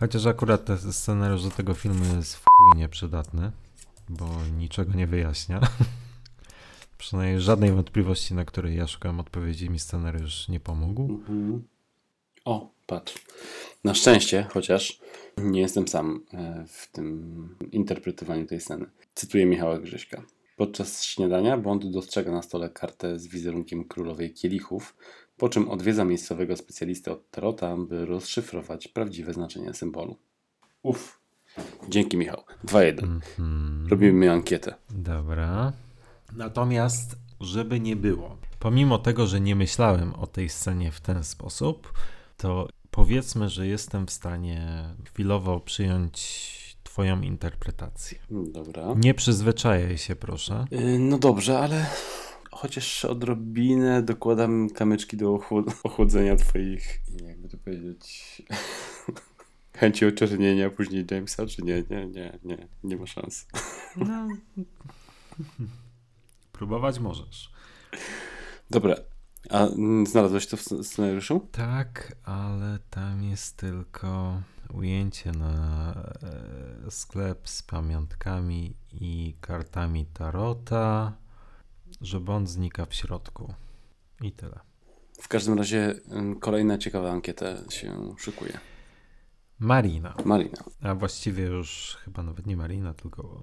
[0.00, 3.52] Chociaż akurat ten scenariusz do tego filmu jest w chuj nieprzydatny,
[4.08, 5.60] bo niczego nie wyjaśnia.
[6.98, 11.02] Przynajmniej żadnej wątpliwości, na której ja szukałem odpowiedzi, mi scenariusz nie pomógł.
[11.02, 11.64] Mhm.
[12.48, 13.14] O, patrz.
[13.84, 15.00] Na szczęście, chociaż
[15.38, 18.86] nie jestem sam e, w tym interpretowaniu tej sceny.
[19.14, 20.22] Cytuję Michała Grześka.
[20.56, 24.96] Podczas śniadania Bond dostrzega na stole kartę z wizerunkiem królowej kielichów,
[25.36, 30.16] po czym odwiedza miejscowego specjalistę od Tarota, by rozszyfrować prawdziwe znaczenie symbolu.
[30.82, 31.20] Uff.
[31.88, 32.42] Dzięki Michał.
[32.64, 33.02] 2-1.
[33.02, 33.86] Mhm.
[33.90, 34.74] Robimy ankietę.
[34.90, 35.72] Dobra.
[36.36, 41.92] Natomiast, żeby nie było, pomimo tego, że nie myślałem o tej scenie w ten sposób,
[42.38, 46.48] to powiedzmy, że jestem w stanie chwilowo przyjąć
[46.82, 48.18] Twoją interpretację.
[48.30, 48.94] Dobra.
[48.96, 50.64] Nie przyzwyczajaj się, proszę.
[50.72, 51.86] Y, No dobrze, ale
[52.50, 58.42] chociaż odrobinę dokładam kamyczki do ochłod- ochłodzenia twoich, jakby to powiedzieć,
[59.80, 61.84] chęci oczernienia później Jamesa, czy nie?
[61.90, 63.46] Nie, nie, nie, nie ma szans.
[63.96, 64.28] No.
[66.52, 67.50] Próbować możesz.
[68.70, 68.94] Dobra,
[69.50, 71.48] a mm, znalazłeś to w sc- scenariuszu?
[71.52, 74.40] Tak, ale tam jest tylko
[74.74, 75.92] ujęcie na
[76.86, 81.12] e, sklep z pamiątkami i kartami Tarota,
[82.00, 83.54] że Bond znika w środku.
[84.20, 84.60] I tyle.
[85.20, 88.58] W każdym razie ym, kolejna ciekawa ankieta się szykuje.
[89.58, 90.14] Marina.
[90.24, 90.58] Marina.
[90.82, 93.42] A właściwie już chyba nawet nie Marina, tylko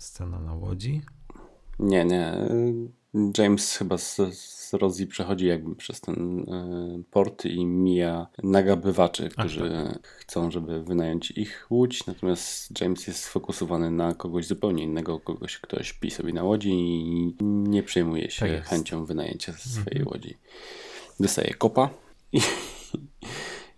[0.00, 1.02] scena na łodzi.
[1.78, 2.48] Nie, nie.
[3.38, 9.98] James chyba z, z Rosie przechodzi jakby przez ten y, port i mija nagabywaczy, którzy
[10.02, 15.82] chcą, żeby wynająć ich łódź, natomiast James jest sfokusowany na kogoś zupełnie innego, kogoś, kto
[15.82, 20.36] śpi sobie na łodzi i nie przejmuje się Tak chęcią wynajęcia swojej łodzi.
[21.20, 21.90] Dostaje kopa
[22.32, 22.40] i,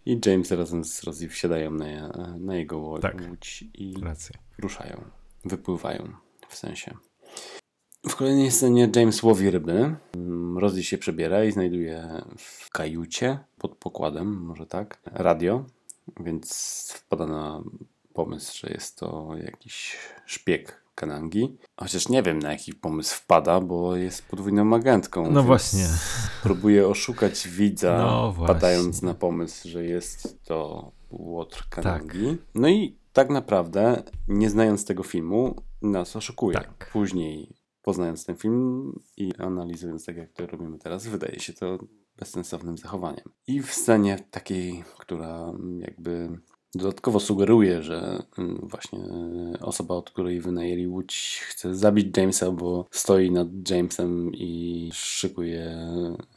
[0.06, 3.22] i James razem z Rosie wsiadają na, na jego łodź Tak.
[3.74, 4.38] i Racja.
[4.58, 5.04] ruszają,
[5.44, 6.12] wypływają
[6.48, 6.94] w sensie.
[8.06, 9.96] W kolejnej scenie James łowi ryby.
[10.56, 15.64] Rosie się przebiera i znajduje w kajucie pod pokładem, może tak, radio,
[16.20, 17.62] więc wpada na
[18.12, 21.56] pomysł, że jest to jakiś szpieg Kanangi.
[21.76, 25.30] Chociaż nie wiem na jaki pomysł wpada, bo jest podwójną agentką.
[25.30, 25.86] No właśnie.
[26.42, 32.26] Próbuje oszukać widza, No padając na pomysł, że jest to Łotr Kanangi.
[32.30, 32.46] Tak.
[32.54, 36.54] No i tak naprawdę, nie znając tego filmu, nas oszukuje.
[36.58, 36.90] Tak.
[36.92, 37.57] Później,
[37.88, 41.78] poznając ten film i analizując tak, jak to robimy teraz, wydaje się to
[42.16, 43.24] bezsensownym zachowaniem.
[43.46, 46.28] I w scenie takiej, która jakby
[46.74, 48.98] dodatkowo sugeruje, że mm, właśnie
[49.60, 55.88] osoba, od której wynajęli łódź, chce zabić Jamesa, bo stoi nad Jamesem i szykuje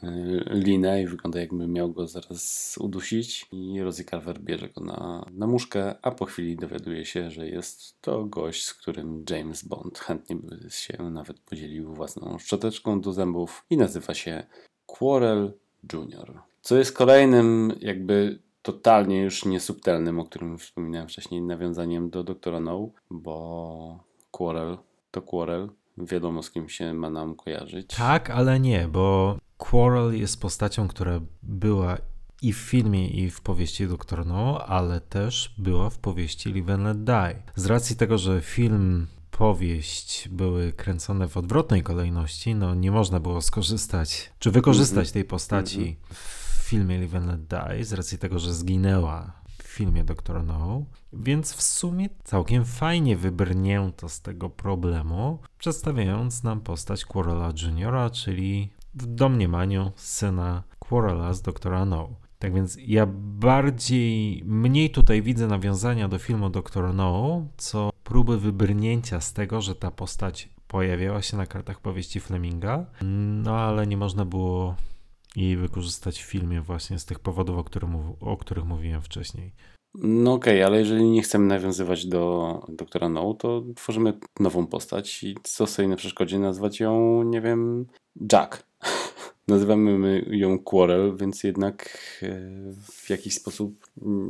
[0.02, 0.08] y,
[0.50, 3.46] linę i wygląda jakby miał go zaraz udusić.
[3.52, 8.00] I Rosie Carver bierze go na, na muszkę, a po chwili dowiaduje się, że jest
[8.00, 13.64] to gość, z którym James Bond chętnie by się nawet podzielił własną szczoteczką do zębów
[13.70, 14.46] i nazywa się
[14.86, 15.52] Quarrel
[15.92, 16.42] Junior.
[16.60, 22.88] Co jest kolejnym jakby totalnie już niesubtelnym, o którym wspominałem wcześniej, nawiązaniem do Doktora No,
[23.10, 24.78] bo Quarrel
[25.10, 25.68] to Quarrel.
[25.98, 27.86] Wiadomo z kim się ma nam kojarzyć.
[27.96, 31.98] Tak, ale nie, bo Quarrel jest postacią, która była
[32.42, 36.84] i w filmie, i w powieści Doktor No, ale też była w powieści Live and
[36.84, 37.42] Let Die.
[37.54, 43.40] Z racji tego, że film, powieść były kręcone w odwrotnej kolejności, no nie można było
[43.40, 45.12] skorzystać, czy wykorzystać Mhm.
[45.12, 50.04] tej postaci w filmie Live and Let Die, z racji tego, że zginęła w filmie
[50.04, 57.52] Doktor No, więc w sumie całkiem fajnie wybrnięto z tego problemu, przedstawiając nam postać Quarrela
[57.62, 62.08] Juniora, czyli w domniemaniu syna Quarrela z Doktora No.
[62.38, 69.20] Tak więc ja bardziej, mniej tutaj widzę nawiązania do filmu Doktor No, co próby wybrnięcia
[69.20, 72.86] z tego, że ta postać pojawiała się na kartach powieści Fleminga,
[73.42, 74.76] no ale nie można było
[75.36, 79.52] jej wykorzystać w filmie właśnie z tych powodów, o, którym, o których mówiłem wcześniej.
[79.94, 85.36] No okej, ale jeżeli nie chcemy nawiązywać do Doktora No, to tworzymy nową postać i
[85.42, 87.86] co stoi na przeszkodzie nazwać ją, nie wiem,
[88.32, 88.66] Jack.
[89.48, 92.28] Nazywamy ją Quarrel, więc jednak e,
[92.82, 93.86] w jakiś sposób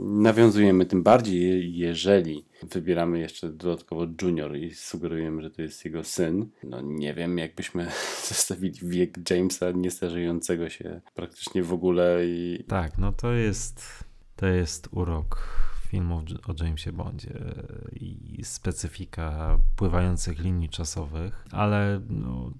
[0.06, 6.48] nawiązujemy, tym bardziej jeżeli wybieramy jeszcze dodatkowo Junior i sugerujemy, że to jest jego syn.
[6.64, 7.86] No nie wiem, jakbyśmy
[8.28, 14.04] zestawili wiek Jamesa niestarzejącego się praktycznie w ogóle i Tak, no to jest,
[14.36, 17.44] to jest urok filmów o Jamesie Bondzie
[17.92, 22.52] i specyfika pływających linii czasowych, ale no,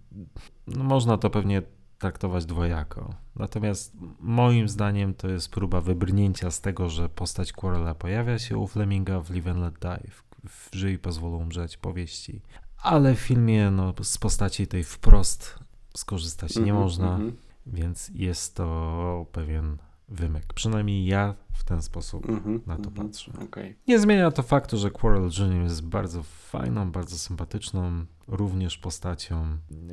[0.67, 1.63] no można to pewnie
[2.03, 3.15] traktować dwojako.
[3.37, 8.67] Natomiast moim zdaniem to jest próba wybrnięcia z tego, że postać Quarrela pojawia się u
[8.67, 12.41] Fleminga w Live and Let Die, w, w Żyj pozwolą umrzeć powieści.
[12.79, 15.59] Ale w filmie no, z postaci tej wprost
[15.97, 17.37] skorzystać nie Mhm, można, mhm.
[17.67, 19.79] więc jest to pewien
[20.13, 20.53] wymyk.
[20.55, 23.07] Przynajmniej ja w ten sposób Mhm, na to mhm.
[23.09, 23.33] patrzę.
[23.45, 23.77] Okej.
[23.89, 25.63] Nie zmienia to faktu, że Quarrel Jr.
[25.63, 29.47] jest bardzo fajną, bardzo sympatyczną również postacią.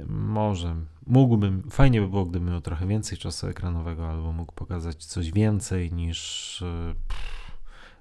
[0.08, 0.76] Może
[1.08, 5.92] mógłbym, fajnie by było, gdyby miał trochę więcej czasu ekranowego, albo mógł pokazać coś więcej
[5.92, 7.60] niż e, pff,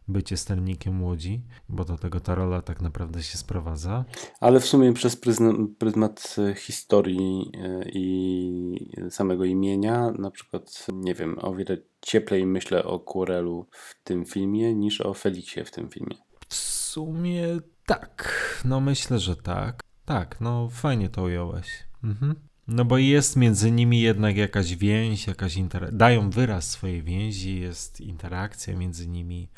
[0.09, 4.05] bycie sternikiem łodzi, bo do tego ta rola tak naprawdę się sprowadza.
[4.41, 11.39] Ale w sumie przez pryzm- pryzmat historii e, i samego imienia, na przykład, nie wiem,
[11.39, 16.17] o wiele cieplej myślę o Quarelu w tym filmie niż o Feliksie w tym filmie.
[16.49, 17.45] W sumie
[17.87, 18.35] tak,
[18.65, 19.81] no myślę, że tak.
[20.05, 21.67] Tak, no fajnie to ująłeś.
[22.05, 22.35] Mhm.
[22.69, 25.93] No bo jest między nimi jednak jakaś więź, jakaś inter...
[25.93, 29.49] dają wyraz swojej więzi, jest interakcja między nimi,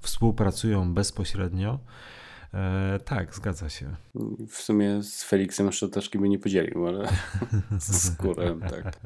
[0.00, 1.78] współpracują bezpośrednio.
[2.54, 3.96] E, tak, zgadza się.
[4.48, 7.08] W sumie z Feliksem szczoteczki by nie podzielił, ale
[7.78, 9.00] z Quarelem tak.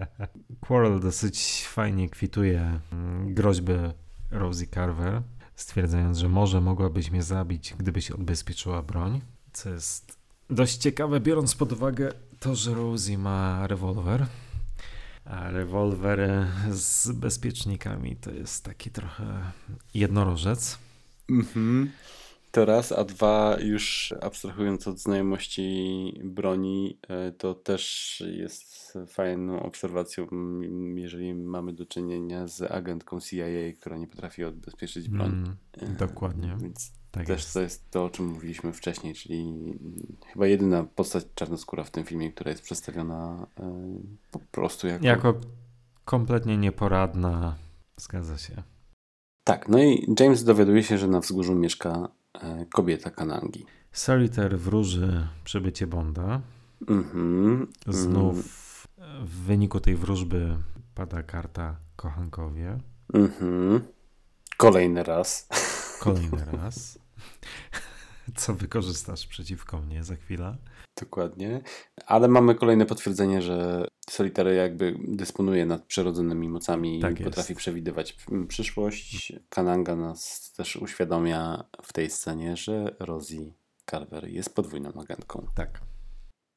[0.60, 3.92] Quarrel dosyć fajnie kwituje mm, groźbę
[4.30, 5.22] Rosie Carver,
[5.54, 9.20] stwierdzając, że może mogłabyś mnie zabić, gdybyś odbezpieczyła broń.
[9.52, 10.18] Co jest
[10.50, 14.26] dość ciekawe, biorąc pod uwagę to, że Rosie ma rewolwer.
[15.24, 19.24] A rewolwer z bezpiecznikami to jest taki trochę
[19.94, 20.78] jednorożec.
[21.30, 21.90] Mhm.
[22.52, 30.26] To raz, a dwa, już abstrahując od znajomości broni, e, to też jest fajną obserwacją,
[30.94, 35.30] jeżeli mamy do czynienia z agentką CIA, która nie potrafi odbezpieczyć broń.
[35.30, 36.56] Mm, E, dokładnie.
[36.60, 37.54] Więc tak też jest.
[37.54, 42.04] to jest to, o czym mówiliśmy wcześniej, czyli mm, chyba jedyna postać czarnoskóra w tym
[42.04, 43.84] filmie, która jest przedstawiona e,
[44.30, 45.06] po prostu jako...
[45.06, 45.34] Jako
[46.04, 47.56] kompletnie nieporadna,
[47.96, 48.62] zgadza się.
[49.44, 52.08] Tak, no i James dowiaduje się, że na wzgórzu mieszka
[52.72, 53.66] kobieta Kanangi.
[53.92, 56.40] Solitaire wróży przybycie Bonda.
[56.88, 57.66] Mhm.
[57.86, 58.38] Znów
[59.24, 60.56] w wyniku tej wróżby
[60.94, 62.78] pada karta kochankowie.
[63.14, 63.80] Mhm.
[64.56, 65.48] Kolejny raz.
[66.00, 66.98] Kolejny raz.
[68.36, 70.56] Co wykorzystasz przeciwko mnie za chwilę?
[71.00, 71.60] Dokładnie.
[72.06, 78.16] Ale mamy kolejne potwierdzenie, że Solitary jakby dysponuje nadprzyrodzonymi mocami Tak i potrafi przewidywać
[78.48, 79.32] przyszłość.
[79.48, 83.52] Kananga nas też uświadamia w tej scenie, że Rosie
[83.90, 85.46] Carver jest podwójną agentką.
[85.54, 85.80] Tak.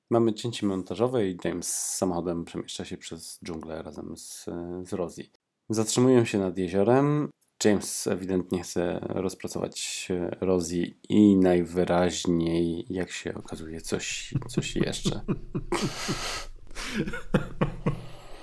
[0.09, 4.45] Mamy cięcie montażowe i James z samochodem przemieszcza się przez dżunglę razem z,
[4.83, 5.23] z Rosie.
[5.69, 7.29] Zatrzymują się nad jeziorem.
[7.63, 15.21] James ewidentnie chce rozpracować e, Rosie i najwyraźniej, jak się okazuje, coś, coś jeszcze.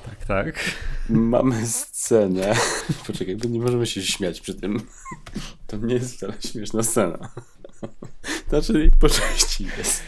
[0.07, 0.75] Tak, tak.
[1.09, 2.55] Mamy scenę.
[3.07, 4.81] Poczekaj, bo nie możemy się śmiać przy tym.
[5.67, 7.33] To nie jest wcale śmieszna scena.
[8.49, 10.03] Znaczy, po części jest.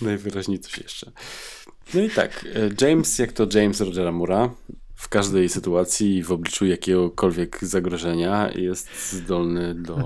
[0.00, 1.12] Najwyraźniej coś jeszcze.
[1.94, 4.54] No i tak, e, James, jak to James Rogera Mura,
[5.02, 9.96] w każdej sytuacji i w obliczu jakiegokolwiek zagrożenia jest zdolny do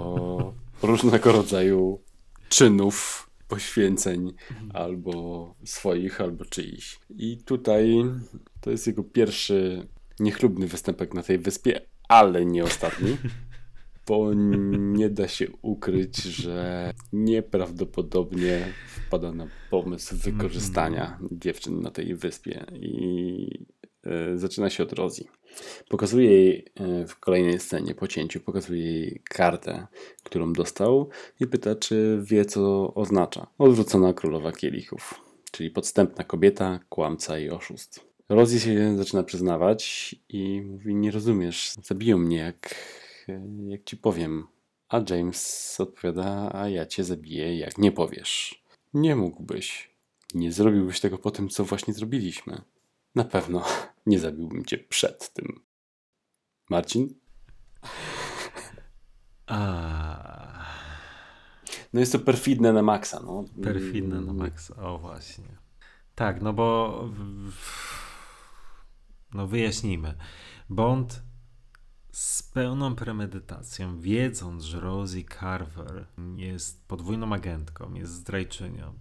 [0.83, 2.01] różnego rodzaju
[2.49, 4.33] czynów, poświęceń
[4.75, 7.01] albo swoich, albo czyichś.
[7.11, 8.05] I tutaj
[8.61, 9.87] to jest jego pierwszy
[10.21, 13.17] niechlubny występek na tej wyspie, ale nie ostatni.
[14.09, 18.73] Bo nie da się ukryć, że nieprawdopodobnie
[19.07, 22.65] wpada na pomysł wykorzystania dziewczyn na tej wyspie.
[22.73, 23.67] I
[24.35, 25.25] zaczyna się od Rosie.
[25.89, 29.87] Pokazuje jej e, w kolejnej scenie, po cięciu, pokazuje jej kartę,
[30.23, 31.09] którą dostał
[31.41, 33.47] i pyta, czy wie, co oznacza.
[33.59, 38.07] Odwrócona królowa kielichów, czyli podstępna kobieta, kłamca i oszust.
[38.29, 42.75] Rosie się zaczyna przyznawać i mówi, nie rozumiesz, zabiją mnie, jak,
[43.67, 44.47] jak ci powiem.
[44.89, 48.63] A James odpowiada, a ja cię zabiję, jak nie powiesz.
[48.95, 49.91] Nie mógłbyś.
[50.35, 52.61] Nie zrobiłbyś tego po tym, co właśnie zrobiliśmy.
[53.15, 53.65] Na pewno
[54.07, 55.61] nie zabiłbym cię przed tym.
[56.71, 57.09] Marcin?
[59.47, 60.37] A,
[61.93, 63.45] No jest to perfidne na maksa, no.
[63.63, 64.71] perfidne na max.
[64.71, 65.57] O właśnie.
[66.15, 67.05] Tak, no bo
[69.35, 70.15] no wyjaśnijmy.
[70.71, 71.23] Bond
[72.13, 78.99] z pełną premedytacją, wiedząc, że Rosie Carver jest podwójną agentką, jest zdrajczynią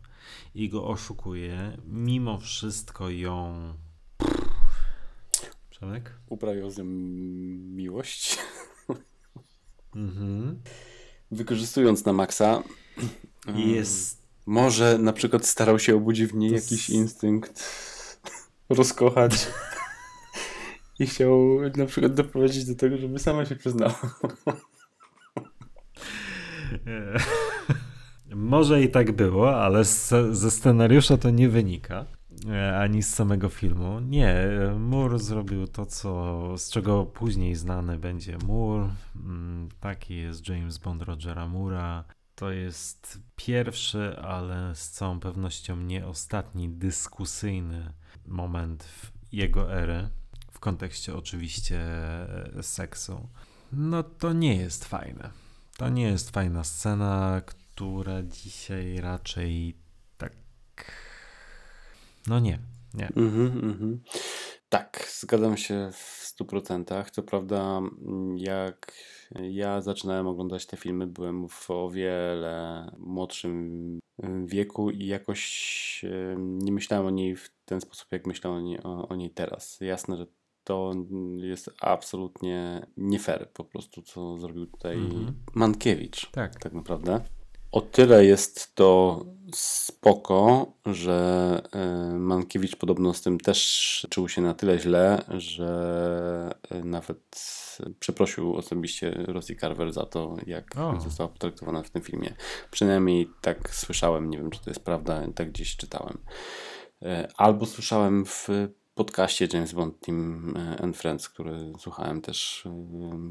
[0.56, 3.74] i go oszukuje, mimo wszystko ją...
[5.76, 6.12] Przemek?
[6.30, 6.86] Uprawiał z nią
[7.76, 8.38] miłość.
[9.96, 10.62] Mhm.
[11.32, 12.64] Wykorzystując na maksa,
[13.56, 17.64] Jest może na przykład starał się obudzić w niej To jakiś instynkt
[18.70, 19.32] rozkochać.
[21.00, 21.40] I chciał
[21.76, 24.00] na przykład doprowadzić do tego, żeby sama się przyznała.
[28.36, 32.06] Może i tak było, ale z, ze scenariusza to nie wynika.
[32.50, 34.00] E, Ani z samego filmu.
[34.00, 34.36] Nie,
[34.80, 38.90] Moore zrobił to, co, z czego później znany będzie Moore.
[39.16, 42.04] Mm, Taki jest James Bond Rogera Moore'a.
[42.36, 47.94] To jest pierwszy, ale z całą pewnością nie ostatni dyskusyjny
[48.28, 50.10] moment w jego ery.
[50.52, 51.80] W kontekście oczywiście
[52.58, 53.30] e, seksu.
[53.72, 55.30] No to nie jest fajne.
[55.78, 59.76] To nie jest fajna scena, która dzisiaj raczej.
[62.28, 62.60] No nie,
[62.94, 63.08] nie.
[63.08, 64.04] Mhm, mhm.
[64.70, 67.12] Tak, zgadzam się w 100%.
[67.12, 68.94] Co prawda, mm, jak
[69.42, 76.06] ja zaczynałem oglądać te filmy, byłem w o wiele młodszym y, wieku i jakoś
[76.38, 79.78] nie myślałem o niej w ten sposób, jak myślę o niej, o, o niej teraz.
[79.82, 80.26] Jasne, że
[80.64, 80.94] to
[81.38, 85.34] jest absolutnie nie fair po prostu, co zrobił tutaj Mhm.
[85.54, 86.56] Mankiewicz Tak.
[86.60, 87.22] tak naprawdę.
[87.76, 89.20] O tyle jest to
[89.54, 96.84] spoko, że e, Mankiewicz podobno z tym też czuł się na tyle źle, że e,
[96.84, 97.20] nawet
[98.00, 101.00] przeprosił osobiście Rosie Carver za to, jak O.
[101.02, 102.36] została potraktowana w tym filmie.
[102.72, 106.18] Przynajmniej tak słyszałem, nie wiem czy to jest prawda, tak gdzieś czytałem.
[107.02, 108.48] E, Albo słyszałem w
[108.94, 110.54] podcaście James Bond Team
[110.84, 112.68] and Friends, który słuchałem też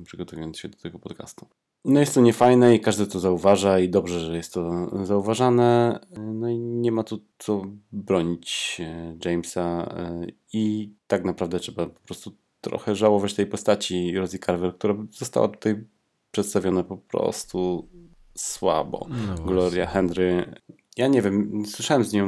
[0.04, 1.46] przygotowując się do tego podcastu.
[1.84, 6.00] No jest to niefajne i każdy to zauważa i dobrze, że jest to zauważane.
[6.18, 7.62] No i nie ma tu co
[7.92, 14.38] bronić e, Jamesa e, i tak naprawdę trzeba po prostu trochę żałować tej postaci Rosie
[14.38, 15.84] Carver, która została tutaj
[16.30, 17.88] przedstawiona po prostu
[18.34, 19.06] słabo.
[19.10, 20.54] No Gloria Henry.
[20.96, 22.26] Ja nie wiem, słyszałem z nią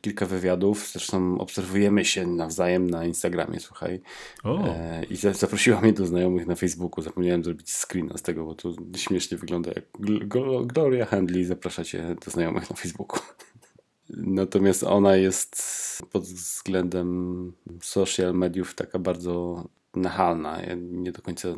[0.00, 4.00] kilka wywiadów, zresztą obserwujemy się nawzajem na Instagramie, słuchaj.
[4.66, 7.02] E, I za- zaprosiła mnie do znajomych na Facebooku.
[7.04, 11.84] Zapomniałem zrobić screena z tego, bo to śmiesznie wygląda jak Gl- Gl- Gloria Handley zaprasza
[11.84, 13.20] cię do znajomych na Facebooku.
[14.10, 15.62] Natomiast ona jest
[16.12, 19.64] pod względem social mediów taka bardzo
[19.96, 20.62] nachalna.
[20.62, 21.48] Ja nie do końca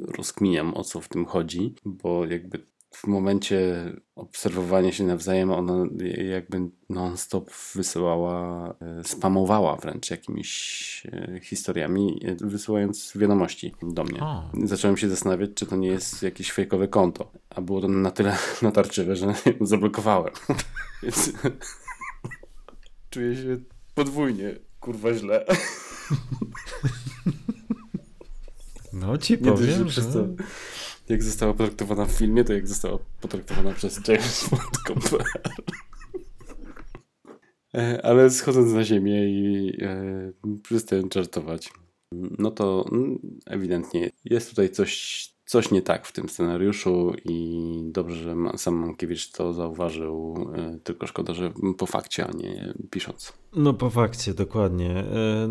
[0.00, 2.58] rozkminiam o co w tym chodzi, bo jakby
[2.94, 5.86] w momencie obserwowania się nawzajem ona
[6.30, 14.20] jakby non-stop wysyłała, e, spamowała wręcz jakimiś e, historiami, e, wysyłając wiadomości do mnie.
[14.20, 14.50] O.
[14.64, 18.36] Zacząłem się zastanawiać, czy to nie jest jakieś fejkowe konto, a było to na tyle
[18.62, 20.32] natarczywe, że zablokowałem.
[21.02, 21.32] Więc
[23.10, 23.58] czuję się
[23.94, 25.44] podwójnie, kurwa źle.
[28.92, 30.26] No ci Nie dość, że powiem, przez to,
[31.08, 35.24] jak została potraktowana w filmie, to jak została potraktowana przez James Bond.
[37.74, 40.32] E, Ale schodząc na ziemię i e,
[40.62, 41.72] przestając żartować,
[42.38, 48.16] no to mm, ewidentnie jest tutaj coś, coś nie tak w tym scenariuszu i dobrze,
[48.16, 53.32] że sam Mankiewicz to zauważył, e, tylko szkoda, że po fakcie, a nie pisząc.
[53.56, 54.90] No po fakcie, dokładnie.
[54.90, 55.48] E,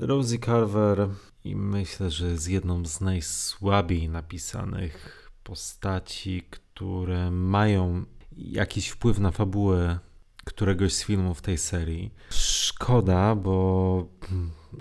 [0.00, 1.08] Rosie Carver
[1.48, 8.04] i myślę, że jest jedną z najsłabiej napisanych postaci, które mają
[8.36, 9.98] jakiś wpływ na fabułę
[10.44, 12.14] któregoś z filmów tej serii.
[12.30, 14.06] Szkoda, bo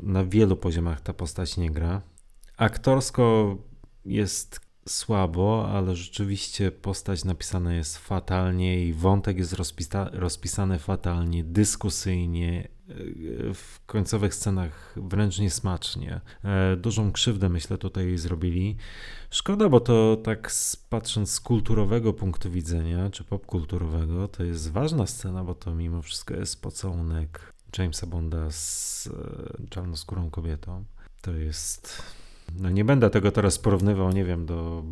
[0.03, 2.01] na wielu poziomach ta postać nie gra.
[2.57, 3.57] Aktorsko
[4.05, 12.67] jest słabo, ale rzeczywiście postać napisana jest fatalnie i wątek jest rozpisa- rozpisany fatalnie, dyskusyjnie,
[13.53, 16.21] w końcowych scenach wręcz niesmacznie.
[16.43, 18.77] E, Dużą krzywdę myślę tutaj zrobili.
[19.29, 20.51] Szkoda, bo to tak
[20.89, 26.33] patrząc z kulturowego punktu widzenia, czy popkulturowego, to jest ważna scena, bo to mimo wszystko
[26.33, 30.83] jest pocałunek Jamesa Bonda z e, czarnoskórą kobietą.
[31.21, 32.03] To jest
[32.59, 34.83] no nie będę tego teraz porównywał, nie wiem, do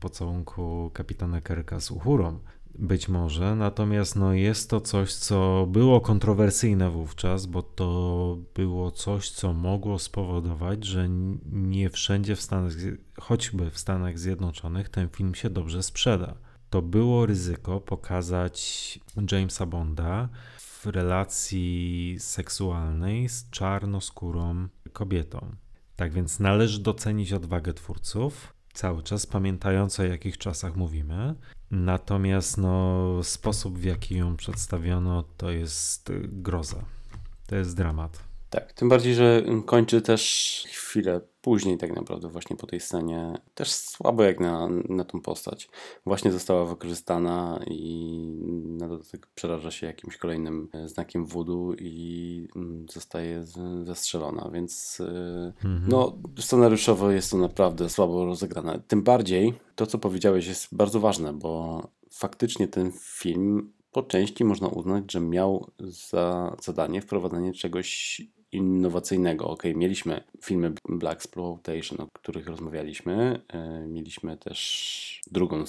[0.00, 2.38] pocałunku kapitana Kerka z Uhurą.
[2.78, 9.30] Być może, natomiast no jest to coś, co było kontrowersyjne wówczas, bo to było coś,
[9.30, 11.08] co mogło spowodować, że
[11.52, 12.72] nie wszędzie w Stanach,
[13.20, 16.34] choćby w Stanach Zjednoczonych, ten film się dobrze sprzeda.
[16.70, 19.00] To było ryzyko pokazać
[19.32, 25.56] Jamesa Bonda w relacji seksualnej z czarnoskórą kobietą.
[25.96, 31.34] Tak więc należy docenić odwagę twórców, cały czas pamiętając o jakich czasach mówimy.
[31.70, 36.84] Natomiast no, sposób, w jaki ją przedstawiono, to jest y, groza.
[37.46, 38.18] To jest dramat.
[38.50, 43.34] Tak, tym bardziej, że kończy też chwilę później tak naprawdę właśnie po tej scenie.
[43.54, 45.68] Też słabo jak na, na tą postać.
[46.06, 48.10] Właśnie została wykorzystana i
[48.78, 53.44] na dodatek przeraża się jakimś kolejnym e, znakiem wudu i mm, zostaje
[53.84, 55.52] zastrzelona, więc e,
[55.88, 58.80] no scenariuszowo jest to naprawdę słabo rozegrane.
[58.88, 64.68] Tym bardziej to, co powiedziałeś jest bardzo ważne, bo faktycznie ten film po części można
[64.68, 68.20] uznać, że miał za zadanie wprowadzenie czegoś
[68.52, 69.48] innowacyjnego.
[69.48, 73.42] Ok, mieliśmy filmy Black Exploitation, o których rozmawialiśmy.
[73.48, 75.64] E, Mieliśmy też drugą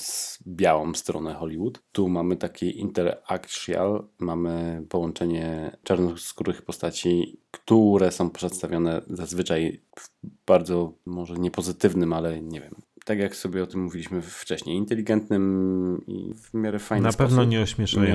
[0.47, 1.79] białą stronę Hollywood.
[1.91, 10.09] Tu mamy taki interactual, mamy połączenie czarnoskórych postaci, które są przedstawione zazwyczaj w
[10.45, 12.86] bardzo może niepozytywnym, ale nie wiem.
[13.07, 17.45] Tak jak sobie o tym mówiliśmy wcześniej, inteligentnym i w miarę fajny Na sposób pewno
[17.45, 17.61] nie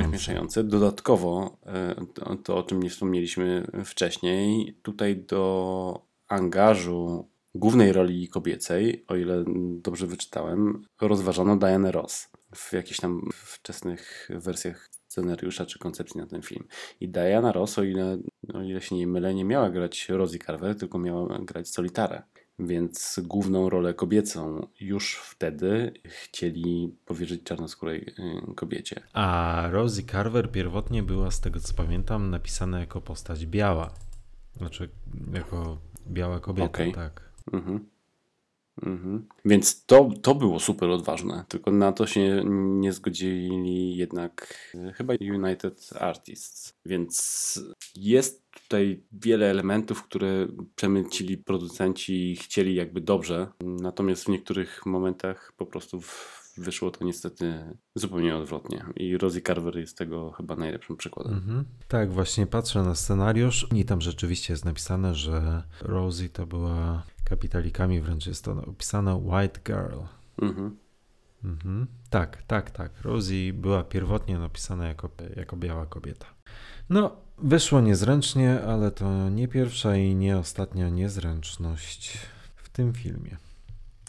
[0.06, 0.64] ośmieszający.
[0.64, 1.94] Dodatkowo, e,
[2.44, 9.44] to, o czym nie wspomnieliśmy wcześniej, tutaj do angażu głównej roli kobiecej, o ile
[9.82, 16.42] dobrze wyczytałem, rozważano Dianę Ross w jakichś tam wczesnych wersjach scenariusza czy koncepcji na ten
[16.42, 16.64] film.
[17.00, 18.18] I Diana Ross, o ile,
[18.54, 22.22] o ile się nie mylę, nie miała grać Rosie Carver, tylko miała grać Solitarę.
[22.66, 28.14] Więc główną rolę kobiecą już wtedy chcieli powierzyć czarnoskórej
[28.50, 29.00] y, kobiecie.
[29.12, 33.94] A Rosie Carver pierwotnie była, z tego co pamiętam, napisana jako postać biała.
[34.56, 34.88] Znaczy,
[35.32, 36.92] jako biała kobieta, Okej.
[36.92, 37.32] tak.
[37.52, 37.91] Mhm.
[38.82, 39.26] Mhm.
[39.44, 42.42] Więc to, to było super odważne, tylko na to się
[42.80, 46.74] nie zgodzili jednak e, chyba United Artists.
[46.86, 47.60] Więc
[47.96, 50.46] jest tutaj wiele elementów, które
[50.76, 57.04] przemycili producenci i chcieli jakby dobrze, natomiast w niektórych momentach po prostu w- wyszło to
[57.04, 57.54] niestety
[57.94, 58.84] zupełnie odwrotnie.
[58.96, 61.32] I Rosie Carver jest tego chyba najlepszym przykładem.
[61.34, 61.64] Mhm.
[61.88, 67.02] Tak, właśnie patrzę na scenariusz i tam rzeczywiście jest napisane, że Rosie to była
[67.32, 70.00] kapitalikami, wręcz jest to opisane White Girl.
[70.42, 70.76] Mhm.
[71.44, 71.86] Mhm.
[72.10, 73.00] Tak, tak, tak.
[73.02, 76.26] Rosie była pierwotnie napisana jako, jako biała kobieta.
[76.90, 82.18] No, wyszło niezręcznie, ale to nie pierwsza i nie ostatnia niezręczność
[82.56, 83.36] w tym filmie.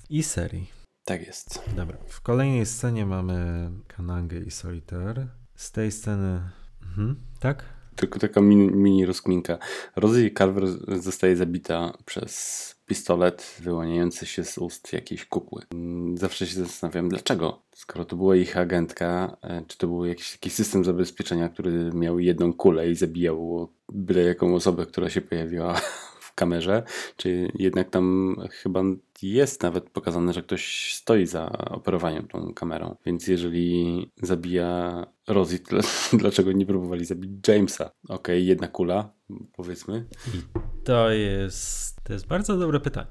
[0.09, 0.69] I serii.
[1.05, 1.69] Tak jest.
[1.75, 1.97] Dobra.
[2.07, 5.27] W kolejnej scenie mamy Kanangę i Solitaire.
[5.55, 6.41] Z tej sceny.
[6.83, 7.15] Mhm.
[7.39, 7.65] Tak?
[7.95, 9.57] Tylko taka mini, mini rozkminka.
[9.95, 10.67] Rosie Carver
[11.01, 15.61] zostaje zabita przez pistolet wyłaniający się z ust jakiejś kukły.
[15.73, 17.61] Mm, Zawsze się zastanawiam, dlaczego?
[17.75, 22.19] Skoro to była ich agentka, e, czy to był jakiś taki system zabezpieczenia, który miał
[22.19, 25.81] jedną kulę i zabijał byle jaką osobę, która się pojawiła
[26.33, 26.83] w kamerze,
[27.17, 28.83] czy jednak tam chyba
[29.21, 32.95] jest nawet pokazane, że ktoś stoi za operowaniem tą kamerą.
[33.05, 35.77] Więc jeżeli zabija Rosie, to
[36.17, 37.91] dlaczego nie próbowali zabić Jamesa?
[38.09, 39.13] Okej, jedna kula,
[39.55, 40.05] powiedzmy.
[40.27, 43.07] I to jest, to jest bardzo dobre pytanie.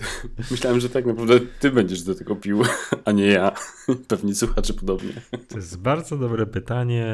[0.50, 2.62] Myślałem, że tak naprawdę ty będziesz do tego pił,
[3.04, 3.52] a nie ja.
[4.08, 5.12] Pewnie słuchacze podobnie.
[5.48, 7.06] To jest bardzo dobre pytanie.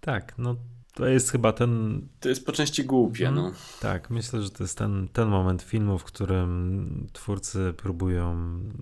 [0.00, 0.56] Tak, no
[0.96, 2.00] to jest chyba ten.
[2.20, 3.52] To jest po części głupie, no.
[3.80, 8.34] Tak, myślę, że to jest ten, ten moment filmu, w którym twórcy próbują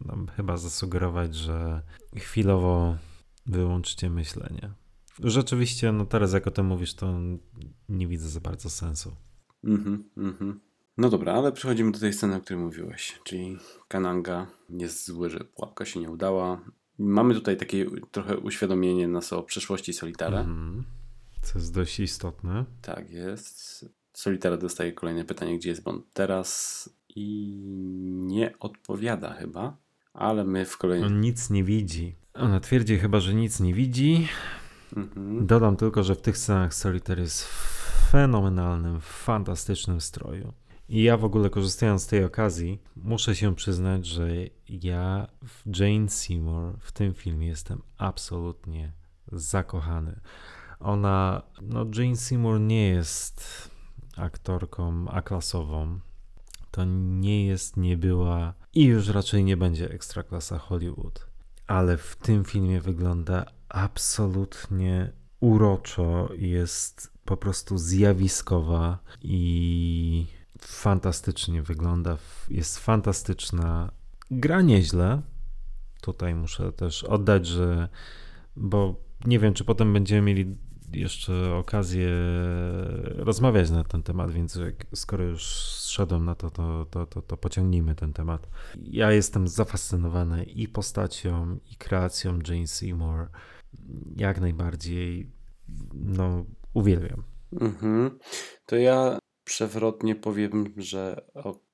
[0.05, 1.83] nam chyba zasugerować, że
[2.17, 2.97] chwilowo
[3.47, 4.71] wyłączcie myślenie.
[5.25, 7.15] Rzeczywiście, no teraz jak o tym mówisz, to
[7.89, 9.17] nie widzę za bardzo sensu.
[9.65, 10.61] Mhm, mhm.
[10.97, 13.59] No dobra, ale przechodzimy do tej sceny, o której mówiłeś, czyli
[13.89, 16.61] Kananga jest zły, że pułapka się nie udała.
[16.99, 20.41] Mamy tutaj takie trochę uświadomienie nas o przeszłości Solitara.
[20.41, 20.85] Mhm.
[21.45, 22.65] Co jest dość istotne.
[22.83, 23.85] Tak jest.
[24.13, 27.57] Solitara dostaje kolejne pytanie, gdzie jest Bond teraz i
[28.13, 29.77] nie odpowiada chyba,
[30.13, 31.09] ale my w kolejnym...
[31.09, 32.17] On nic nie widzi.
[32.35, 34.29] Ona twierdzi chyba, że nic nie widzi.
[34.97, 35.47] Mhm.
[35.47, 40.53] Dodam tylko, że w tych scenach Solitaire jest w fenomenalnym, fantastycznym stroju.
[40.89, 44.29] I ja w ogóle korzystając z tej okazji, muszę się przyznać, że
[44.69, 48.93] ja w Jane Seymour w tym filmie jestem absolutnie
[49.33, 50.21] zakochany.
[50.85, 53.71] Ona, no Jane Seymour nie jest
[54.17, 56.01] aktorką A-klasową.
[56.71, 61.27] To nie jest, nie była i już raczej nie będzie ekstraklasa Hollywood.
[61.67, 70.27] Ale w tym filmie wygląda absolutnie uroczo, jest po prostu zjawiskowa i
[70.61, 72.19] fantastycznie wygląda.
[72.49, 73.93] Jest fantastyczna.
[74.31, 75.23] Gra nieźle.
[76.01, 77.89] Tutaj muszę też oddać, że
[78.57, 80.57] bo nie wiem, czy potem będziemy mieli
[80.95, 82.11] jeszcze okazję
[83.17, 87.37] rozmawiać na ten temat, więc jak, skoro już zszedłem na to to, to, to, to
[87.37, 88.49] pociągnijmy ten temat.
[88.83, 93.29] Ja jestem zafascynowany i postacią, i kreacją Jane Seymour.
[94.17, 95.31] Jak najbardziej,
[95.95, 97.23] no, uwielbiam.
[97.61, 98.19] Mhm.
[98.67, 101.25] To ja przewrotnie powiem, że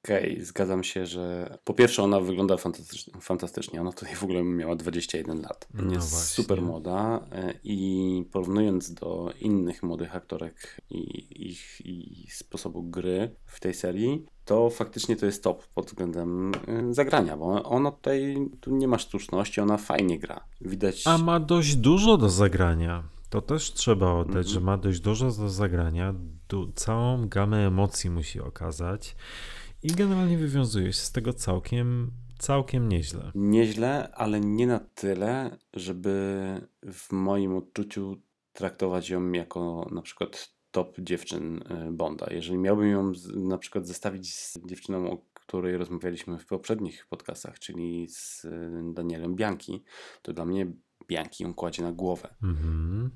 [0.05, 3.81] okej, zgadzam się, że po pierwsze ona wygląda fantastycznie, fantastycznie.
[3.81, 5.69] Ona tutaj w ogóle miała 21 lat.
[5.75, 6.27] No jest właśnie.
[6.45, 13.61] super młoda e, i porównując do innych młodych aktorek i ich i sposobu gry w
[13.61, 18.77] tej serii, to faktycznie to jest top pod względem e, zagrania, bo ona tutaj tu
[18.77, 20.45] nie ma sztuczności, ona fajnie gra.
[20.61, 23.03] Widać A ma dość dużo do zagrania.
[23.31, 24.55] To też trzeba oddać, Mhm.
[24.55, 26.15] że ma dość dużo do zagrania.
[26.49, 29.17] Du- całą gamę emocji musi okazać
[29.83, 33.33] i generalnie wywiązuje się z tego całkiem, całkiem nieźle.
[33.35, 36.21] Nieźle, ale nie na tyle, żeby
[36.93, 38.17] w moim odczuciu
[38.53, 42.27] traktować ją jako na przykład top dziewczyn y, Bonda.
[42.31, 48.09] Jeżeli miałbym ją na przykład zestawić z dziewczyną, o której rozmawialiśmy w poprzednich podcastach, czyli
[48.09, 49.85] z y, Danielem Bianchi,
[50.23, 50.73] to dla mnie
[51.09, 52.35] Bianchi ją kładzie na głowę.
[52.43, 53.11] Mhm.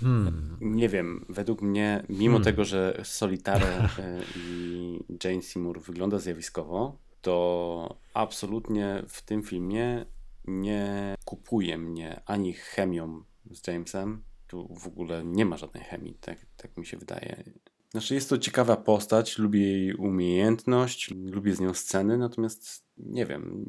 [0.00, 0.56] Hmm.
[0.60, 2.44] Nie wiem, według mnie, mimo Hmm.
[2.44, 10.06] tego, że Solitare y, i Jane Seymour wygląda zjawiskowo, to absolutnie w tym filmie
[10.44, 14.22] nie kupuje mnie ani chemią z Jamesem.
[14.46, 17.44] Tu w ogóle nie ma żadnej chemii, tak, tak mi się wydaje.
[17.90, 23.64] Znaczy, jest to ciekawa postać, lubię jej umiejętność, lubię z nią sceny, natomiast nie wiem,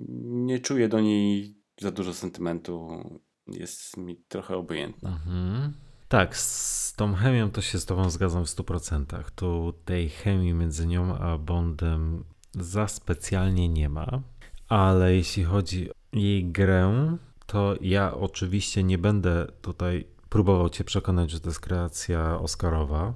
[0.46, 2.90] nie czuję do niej za dużo sentymentu.
[3.48, 5.10] Jest mi trochę obojętna.
[5.10, 5.74] Mhm.
[6.08, 9.24] Tak, z tą chemią to się z tobą zgadzam w 100%.
[9.36, 12.24] Tu tej chemii między nią a Bondem
[12.56, 14.22] za specjalnie nie ma,
[14.68, 21.32] ale jeśli chodzi o jej grę, to ja oczywiście nie będę tutaj próbował cię przekonać,
[21.32, 23.14] że to jest kreacja Oscarowa,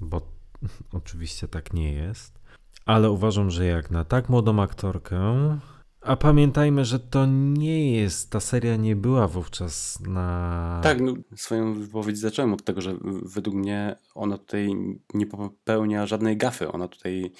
[0.00, 0.20] bo
[0.92, 2.42] oczywiście tak nie jest.
[2.86, 5.58] Ale uważam, że jak na tak młodą aktorkę,
[6.02, 10.80] a pamiętajmy, że to nie jest, ta seria nie była wówczas na.
[10.82, 14.68] Tak, no, swoją wypowiedź zacząłem od tego, że według mnie ona tutaj
[15.14, 16.72] nie popełnia żadnej gafy.
[16.72, 17.32] Ona tutaj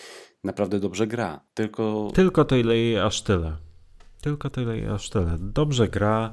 [0.45, 1.41] naprawdę dobrze gra.
[1.55, 3.57] Tylko Tylko tyle i aż tyle.
[4.21, 5.37] Tylko tyle i aż tyle.
[5.41, 6.33] Dobrze gra.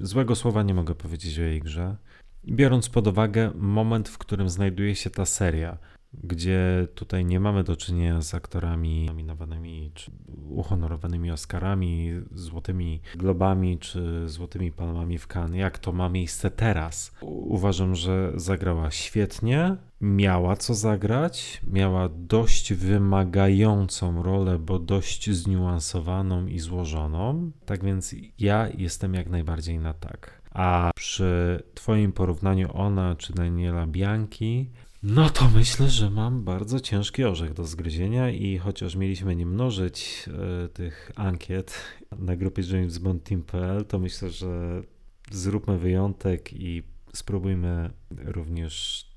[0.00, 1.96] Złego słowa nie mogę powiedzieć o jej grze.
[2.44, 5.78] Biorąc pod uwagę moment, w którym znajduje się ta seria,
[6.14, 10.10] gdzie tutaj nie mamy do czynienia z aktorami nominowanymi czy
[10.48, 17.12] uhonorowanymi Oscarami, złotymi globami czy złotymi palmami w Cannes, jak to ma miejsce teraz.
[17.22, 26.58] Uważam, że zagrała świetnie, miała co zagrać, miała dość wymagającą rolę, bo dość zniuansowaną i
[26.58, 27.50] złożoną.
[27.66, 30.42] Tak więc ja jestem jak najbardziej na tak.
[30.50, 34.70] A przy Twoim porównaniu ona czy Daniela Bianchi,
[35.02, 40.24] no to myślę, że mam bardzo ciężki orzech do zgryzienia i chociaż mieliśmy nie mnożyć
[40.64, 41.84] e, tych ankiet
[42.18, 44.82] na grupie jamesbondteam.pl, to myślę, że
[45.30, 46.82] zróbmy wyjątek i
[47.12, 49.07] spróbujmy również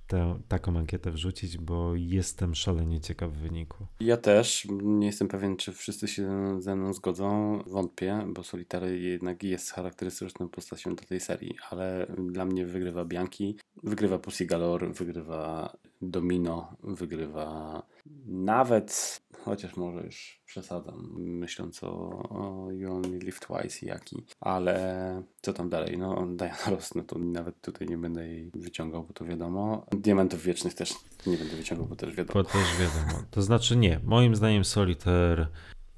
[0.47, 3.87] taką ankietę wrzucić, bo jestem szalenie ciekaw wyniku.
[3.99, 4.67] Ja też.
[4.81, 7.59] Nie jestem pewien, czy wszyscy się ze mną zgodzą.
[7.67, 13.57] Wątpię, bo Solitary jednak jest charakterystyczną postacią do tej serii, ale dla mnie wygrywa Bianchi,
[13.83, 17.83] wygrywa Pussy Galore, wygrywa Domino, wygrywa
[18.25, 21.89] nawet, chociaż może już przesadzam, myśląc o,
[22.29, 25.97] o You Only Live Twice i Jaki, ale co tam dalej?
[25.97, 29.85] No, Diana Ross, no to nawet tutaj nie będę jej wyciągał, bo to wiadomo.
[29.91, 30.93] Diamentów Wiecznych też
[31.27, 32.43] nie będę wyciągał, bo też wiadomo.
[32.43, 33.23] Bo też wiadomo.
[33.31, 35.47] To znaczy nie, moim zdaniem Solitaire,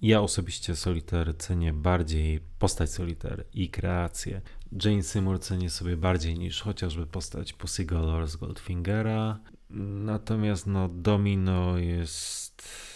[0.01, 4.41] ja osobiście Solitaire cenię bardziej postać Solitaire i kreację.
[4.85, 9.39] Jane Seymour cenię sobie bardziej niż chociażby postać Pussy Galore z Goldfingera.
[9.69, 12.92] Natomiast no Domino jest...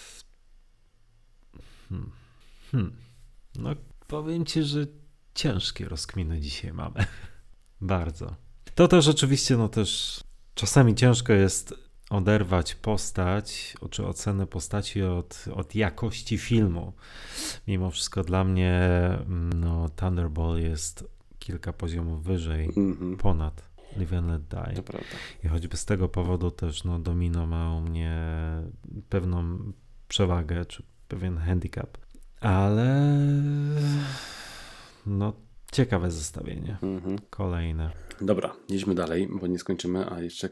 [1.90, 2.12] Hmm.
[2.72, 2.96] Hmm.
[3.56, 3.70] No
[4.08, 4.86] powiem ci, że
[5.36, 7.06] ciężkie rozkminy dzisiaj mamy.
[7.82, 8.36] Bardzo.
[8.76, 10.22] To też oczywiście, no też
[10.56, 16.94] czasami ciężko jest oderwać postać, czy ocenę postaci od, od jakości filmu.
[17.68, 18.90] Mimo wszystko dla mnie
[19.56, 21.08] no, Thunderball jest
[21.40, 23.18] kilka poziomów wyżej, mm-hmm.
[23.18, 24.84] ponad Live and Let Die.
[25.44, 28.22] I choćby z tego powodu też no, Domino ma u mnie
[29.10, 29.60] pewną
[30.08, 31.98] przewagę, czy pewien handicap.
[32.42, 33.18] Ale
[35.06, 35.34] no
[35.72, 36.78] ciekawe zestawienie.
[36.82, 37.18] Mm-hmm.
[37.30, 37.92] Kolejne.
[38.22, 40.50] Dobra, jedźmy dalej, bo nie skończymy, a jeszcze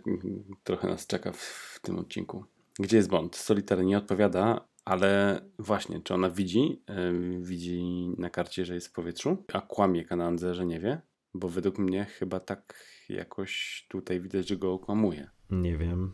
[0.64, 2.46] trochę nas czeka w, tym odcinku.
[2.80, 3.36] Gdzie jest Bond?
[3.36, 6.82] Solitaire nie odpowiada, ale właśnie, czy ona widzi?
[6.90, 11.02] Yy, widzi na karcie, że jest w powietrzu, a kłamie Kanandze, że nie wie?
[11.34, 12.76] Bo według mnie chyba tak
[13.10, 15.30] jakoś tutaj widać, że go okłamuje.
[15.50, 16.14] Nie wiem.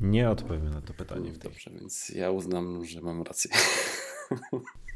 [0.00, 1.32] Nie odpowiem na to pytanie.
[1.32, 3.50] Dobrze, więc ja uznam, że mam rację.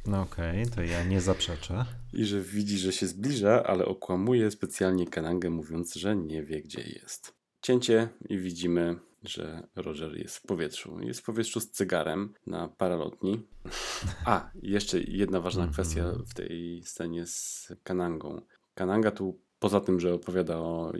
[0.06, 1.84] No okej, okay, to ja nie zaprzeczę.
[2.12, 6.80] I że widzi, że się zbliża, ale okłamuje specjalnie Kanangę, mówiąc, że nie wie, gdzie
[6.80, 7.34] jest.
[7.62, 11.00] Cięcie i widzimy, że Roger jest w powietrzu.
[11.00, 13.42] Jest w powietrzu z cygarem na paralotni.
[14.24, 18.40] A, jeszcze jedna ważna kwestia w tej scenie z Kanangą.
[18.74, 20.92] Kananga tu poza tym, że opowiada o,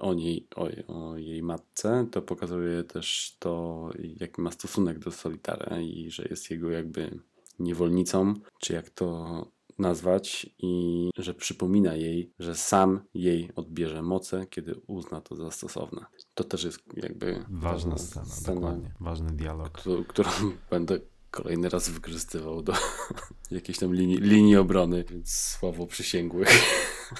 [0.00, 3.88] o niej, o, o, jej matce, to pokazuje też to,
[4.20, 7.18] jaki ma stosunek do Solitara i że jest jego jakby
[7.58, 9.46] niewolnicą, czy jak to
[9.78, 16.06] nazwać, i że przypomina jej, że sam jej odbierze moce, kiedy uzna to za stosowne.
[16.34, 20.30] To też jest jakby ważna scena, scena dokładnie, ważny dialog, którą
[20.70, 21.00] będę
[21.30, 22.72] kolejny raz wykorzystywał do
[23.50, 26.48] jakiejś tam linii, linii obrony, więc słowo przysięgłych.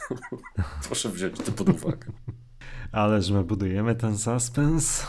[0.87, 2.13] Proszę wziąć to pod uwagę.
[2.93, 5.07] Ależ my budujemy ten suspens.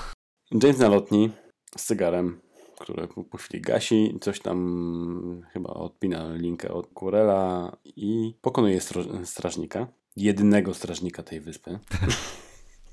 [0.63, 1.31] James na lotni
[1.77, 2.41] z cygarem,
[2.79, 8.79] które po chwili gasi, coś tam chyba odpina linkę od Kurela i pokonuje
[9.23, 9.87] strażnika.
[10.15, 11.79] Jedynego strażnika tej wyspy.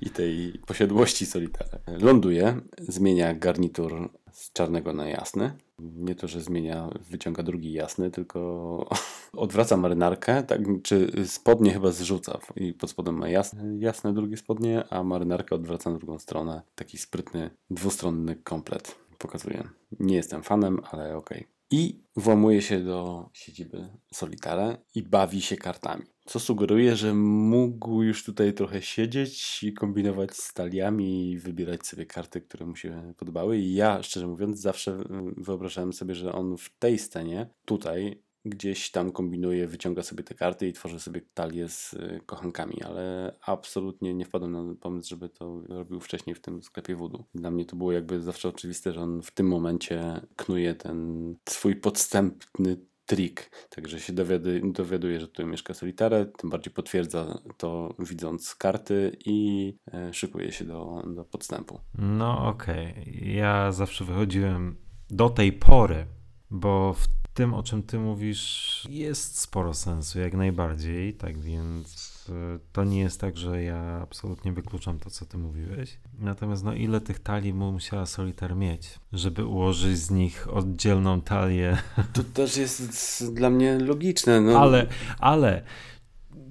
[0.00, 1.78] i tej posiadłości Solitara.
[2.00, 5.58] Ląduje, zmienia garnitur z czarnego na jasny.
[5.78, 8.88] Nie to, że zmienia, wyciąga drugi jasny, tylko
[9.32, 14.84] odwraca marynarkę, tak, czy spodnie chyba zrzuca i pod spodem ma jasne, jasne drugie spodnie,
[14.90, 16.62] a marynarkę odwraca na drugą stronę.
[16.74, 19.68] Taki sprytny, dwustronny komplet pokazuje.
[20.00, 21.38] Nie jestem fanem, ale okej.
[21.38, 21.58] Okay.
[21.70, 26.04] I włamuje się do siedziby Solitara i bawi się kartami.
[26.28, 32.06] Co sugeruje, że mógł już tutaj trochę siedzieć i kombinować z taliami i wybierać sobie
[32.06, 33.58] karty, które mu się podobały.
[33.58, 34.98] I ja, szczerze mówiąc, zawsze
[35.36, 40.68] wyobrażałem sobie, że on w tej scenie, tutaj, gdzieś tam kombinuje, wyciąga sobie te karty
[40.68, 45.62] i tworzy sobie talię z y, kochankami, ale absolutnie nie wpadłem na pomysł, żeby to
[45.68, 47.24] robił wcześniej w tym sklepie wodu.
[47.34, 51.76] Dla mnie to było jakby zawsze oczywiste, że on w tym momencie knuje ten swój
[51.76, 52.76] podstępny
[53.08, 53.50] trik.
[53.70, 59.74] Także się dowiaduje, dowiaduje, że tu mieszka Solitare, tym bardziej potwierdza to widząc karty i
[59.92, 61.80] e, szykuje się do, do podstępu.
[61.94, 62.90] No okej.
[62.90, 63.04] Okay.
[63.20, 64.76] Ja zawsze wychodziłem
[65.10, 66.06] do tej pory,
[66.50, 72.32] bo w tym, o czym ty mówisz, jest sporo sensu, jak najbardziej, tak więc y,
[72.72, 75.98] to nie jest tak, że ja absolutnie wykluczam to, co ty mówiłeś.
[76.18, 81.78] Natomiast no ile tych talii mu musiała Solitar mieć, żeby ułożyć z nich oddzielną talię?
[82.12, 84.40] To też jest dla mnie logiczne.
[84.40, 84.60] No.
[84.60, 84.86] Ale,
[85.18, 85.62] ale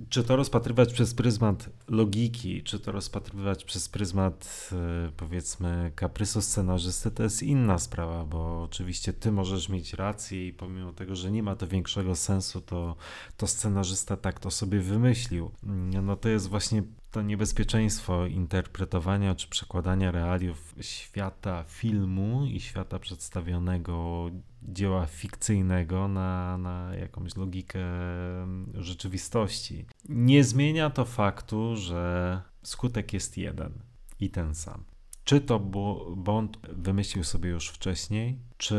[0.09, 7.11] czy to rozpatrywać przez pryzmat logiki, czy to rozpatrywać przez pryzmat e, powiedzmy kaprysu scenarzysty,
[7.11, 11.43] to jest inna sprawa, bo oczywiście ty możesz mieć rację i pomimo tego, że nie
[11.43, 12.95] ma to większego sensu, to,
[13.37, 15.51] to scenarzysta tak to sobie wymyślił.
[16.03, 24.29] No to jest właśnie to niebezpieczeństwo interpretowania czy przekładania realiów świata filmu i świata przedstawionego
[24.63, 27.79] dzieła fikcyjnego na, na jakąś logikę
[28.73, 29.85] rzeczywistości.
[30.09, 33.73] Nie zmienia to faktu, że skutek jest jeden
[34.19, 34.83] i ten sam.
[35.23, 35.59] Czy to
[36.15, 38.77] Bond wymyślił sobie już wcześniej, czy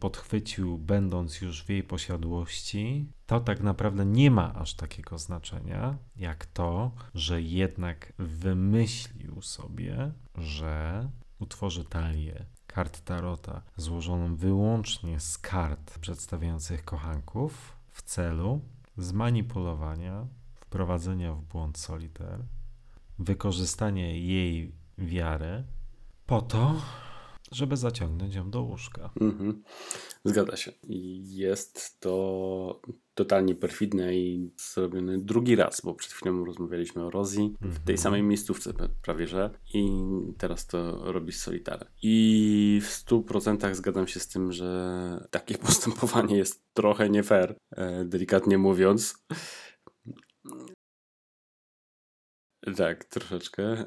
[0.00, 6.46] podchwycił, będąc już w jej posiadłości, to tak naprawdę nie ma aż takiego znaczenia, jak
[6.46, 11.08] to, że jednak wymyślił sobie, że
[11.38, 18.60] utworzy talię kart Tarota złożoną wyłącznie z kart przedstawiających kochanków w celu
[18.96, 22.38] zmanipulowania, wprowadzenia w błąd soliter,
[23.18, 25.64] wykorzystania jej wiary
[26.26, 26.74] po to,
[27.54, 29.10] żeby zaciągnąć ją do łóżka.
[29.20, 29.62] Mhm.
[30.24, 30.72] Zgadza się.
[31.22, 32.80] Jest to
[33.14, 37.98] totalnie perfidne i zrobione drugi raz, bo przed chwilą rozmawialiśmy o Rosie w tej mhm.
[37.98, 38.72] samej miejscówce
[39.02, 39.88] prawie, że i
[40.38, 41.86] teraz to robi Solitare.
[42.02, 48.04] I w 100% zgadzam się z tym, że takie postępowanie jest trochę nie fair, e,
[48.04, 49.24] delikatnie mówiąc.
[52.76, 53.84] Tak, troszeczkę.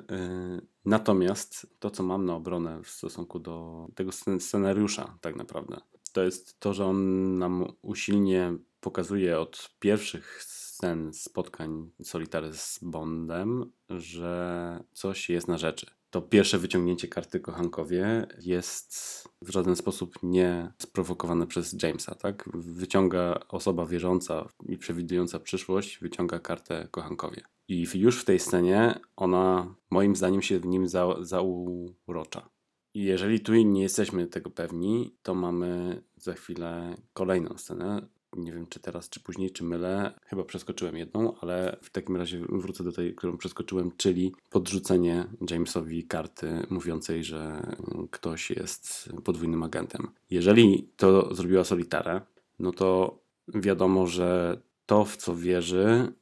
[0.85, 5.77] Natomiast to, co mam na obronę w stosunku do tego scenariusza, tak naprawdę,
[6.13, 13.71] to jest to, że on nam usilnie pokazuje od pierwszych scen spotkań Solitary z Bondem,
[13.89, 15.85] że coś jest na rzeczy.
[16.15, 18.93] To pierwsze wyciągnięcie karty kochankowie jest
[19.41, 22.49] w żaden sposób nie sprowokowane przez Jamesa, tak?
[22.53, 27.41] Wyciąga osoba wierząca i przewidująca przyszłość, wyciąga kartę kochankowie.
[27.67, 32.49] I już w tej scenie ona, moim zdaniem, się w nim za, zaurocza.
[32.93, 38.07] I jeżeli tu nie jesteśmy tego pewni, to mamy za chwilę kolejną scenę.
[38.35, 40.19] Nie wiem, czy teraz, czy później, czy mylę.
[40.25, 46.03] Chyba przeskoczyłem jedną, ale w takim razie wrócę do tej, którą przeskoczyłem, czyli podrzucenie Jamesowi
[46.03, 47.73] karty mówiącej, że
[48.11, 50.07] ktoś jest podwójnym agentem.
[50.29, 52.25] Jeżeli to zrobiła Solitara,
[52.59, 56.13] no to wiadomo, że to, w co wierzy,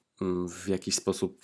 [0.49, 1.41] w jakiś sposób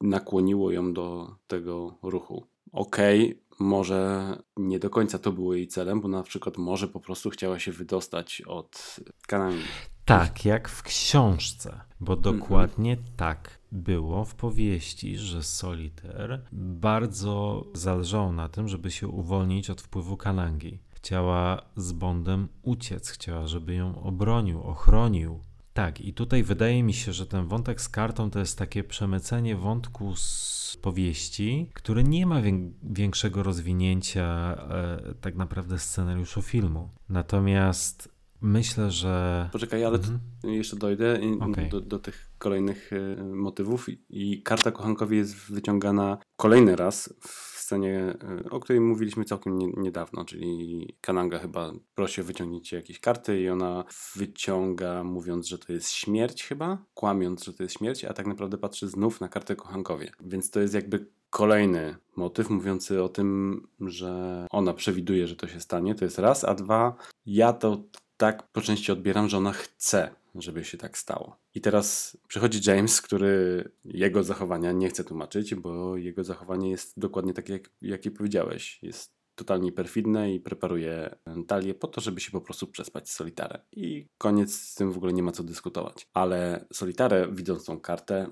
[0.00, 2.46] nakłoniło ją do tego ruchu.
[2.72, 7.00] Okej, okay, może nie do końca to było jej celem, bo na przykład może po
[7.00, 8.96] prostu chciała się wydostać od
[9.26, 9.62] Kanami.
[10.04, 12.38] Tak, jak w książce, bo mhm.
[12.38, 13.08] dokładnie mm -hmm.
[13.16, 20.16] tak było w powieści, że Solitaire bardzo zależało na tym, żeby się uwolnić od wpływu
[20.16, 20.78] Kanangi.
[20.90, 25.40] Chciała z Bondem uciec, chciała, żeby ją obronił, ochronił.
[25.72, 29.56] Tak, i tutaj wydaje mi się, że ten wątek z kartą to jest takie przemycenie
[29.56, 32.40] wątku z powieści, które nie ma
[32.82, 36.88] większego rozwinięcia e, tak naprawdę scenariuszu filmu.
[37.08, 39.48] Natomiast myślę, że.
[39.52, 40.18] Poczekaj, ale mhm.
[40.44, 41.68] jeszcze dojdę okay.
[41.68, 43.86] do, do, tych kolejnych e, motywów.
[44.08, 48.14] I karta kochankowi jest wyciągana kolejny raz w scenie,
[48.46, 53.40] y, o której mówiliśmy całkiem nie, niedawno, czyli Kananga chyba prosi o wyciągnięcie jakiejś karty
[53.40, 53.84] i ona
[54.16, 58.58] wyciąga mówiąc, że to jest śmierć chyba, kłamiąc, że to jest śmierć, a tak naprawdę
[58.58, 60.12] patrzy znów na kartę kochankowie.
[60.20, 65.60] Więc to jest jakby kolejny motyw mówiący o tym, że ona przewiduje, że to się
[65.60, 67.84] stanie, to jest raz, a dwa, ja to
[68.20, 71.36] tak po części odbieram, że ona chce żeby się tak stało.
[71.54, 77.34] I teraz przychodzi James, który jego zachowania nie chce tłumaczyć, bo jego zachowanie jest dokładnie
[77.34, 78.78] takie, jak, jakie powiedziałeś.
[78.82, 81.16] Jest totalnie perfidne i preparuje
[81.46, 83.60] talię po to, żeby się po prostu przespać z Solitarę.
[83.72, 86.06] I koniec z tym w ogóle nie ma co dyskutować.
[86.14, 88.30] Ale Solitarę, widząc tą kartę,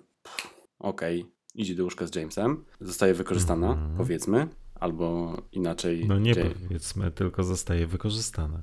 [0.79, 6.05] okej, okay, idzie do łóżka z Jamesem, zostaje wykorzystana, mm powiedzmy, albo inaczej.
[6.09, 8.63] No nie powiedzmy, tylko zostaje wykorzystana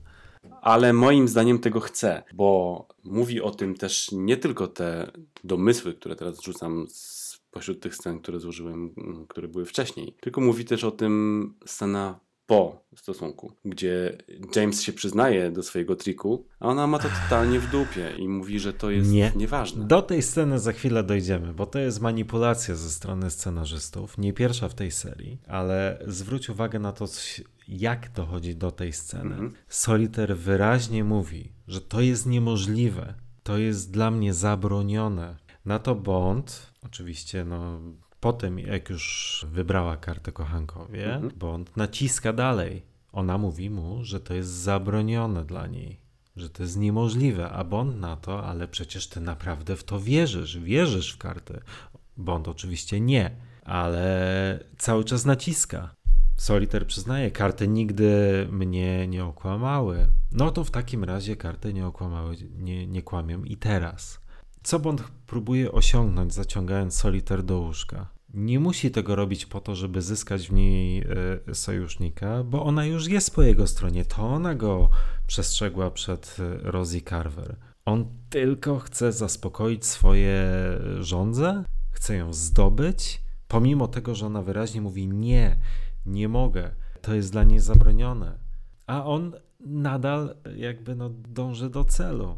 [0.61, 5.11] ale moim zdaniem tego chce, bo mówi o tym też nie tylko te
[5.43, 10.65] domysły, które teraz rzucam spośród tych scen, które złożyłem, mm, które były wcześniej, tylko mówi
[10.65, 14.17] też o tym scena po stosunku, gdzie
[14.55, 18.59] James się przyznaje do swojego triku, a ona ma to totalnie w dupie i mówi,
[18.59, 19.31] że to jest Nie.
[19.35, 19.87] nieważne.
[19.87, 24.17] Do tej sceny za chwilę dojdziemy, bo to jest manipulacja ze strony scenarzystów.
[24.17, 27.05] Nie pierwsza w tej serii, ale zwróć uwagę na to,
[27.67, 29.35] jak dochodzi do tej sceny.
[29.35, 29.53] Mhm.
[29.67, 33.13] Solitaire wyraźnie mówi, że to jest niemożliwe.
[33.43, 35.35] To jest dla mnie zabronione.
[35.65, 37.79] Na to Bond, oczywiście, no.
[38.26, 41.34] Po tym, jak już wybrała kartę kochankowie, Mhm.
[41.36, 42.84] Bond naciska dalej.
[43.11, 45.99] Ona mówi mu, że to jest zabronione dla niej
[46.36, 50.59] że to jest niemożliwe, a Bond na to, ale przecież ty naprawdę w to wierzysz,
[50.59, 51.61] wierzysz w kartę.
[52.17, 53.32] Bond oczywiście nie,
[53.63, 55.95] ale cały czas naciska.
[56.38, 60.07] Solitaire przyznaje, karty nigdy mnie nie okłamały.
[60.32, 64.19] No to w takim razie karty nie okłamały, nie, nie kłamią i teraz.
[64.63, 68.14] Co Bond próbuje osiągnąć, zaciągając Solitaire do łóżka?
[68.36, 71.03] Nie musi tego robić po to, żeby zyskać w niej
[71.49, 74.05] e, sojusznika, bo ona już jest po jego stronie.
[74.05, 74.89] To ona go
[75.27, 77.55] przestrzegła przed e, Rosie Carver.
[77.86, 80.43] On tylko chce zaspokoić swoje
[80.99, 85.57] żądze, chce ją zdobyć, pomimo tego, że ona wyraźnie mówi: Nie,
[86.05, 86.71] nie mogę,
[87.01, 88.38] to jest dla niej zabronione.
[88.88, 92.38] A on nadal jakby no dąży do celu.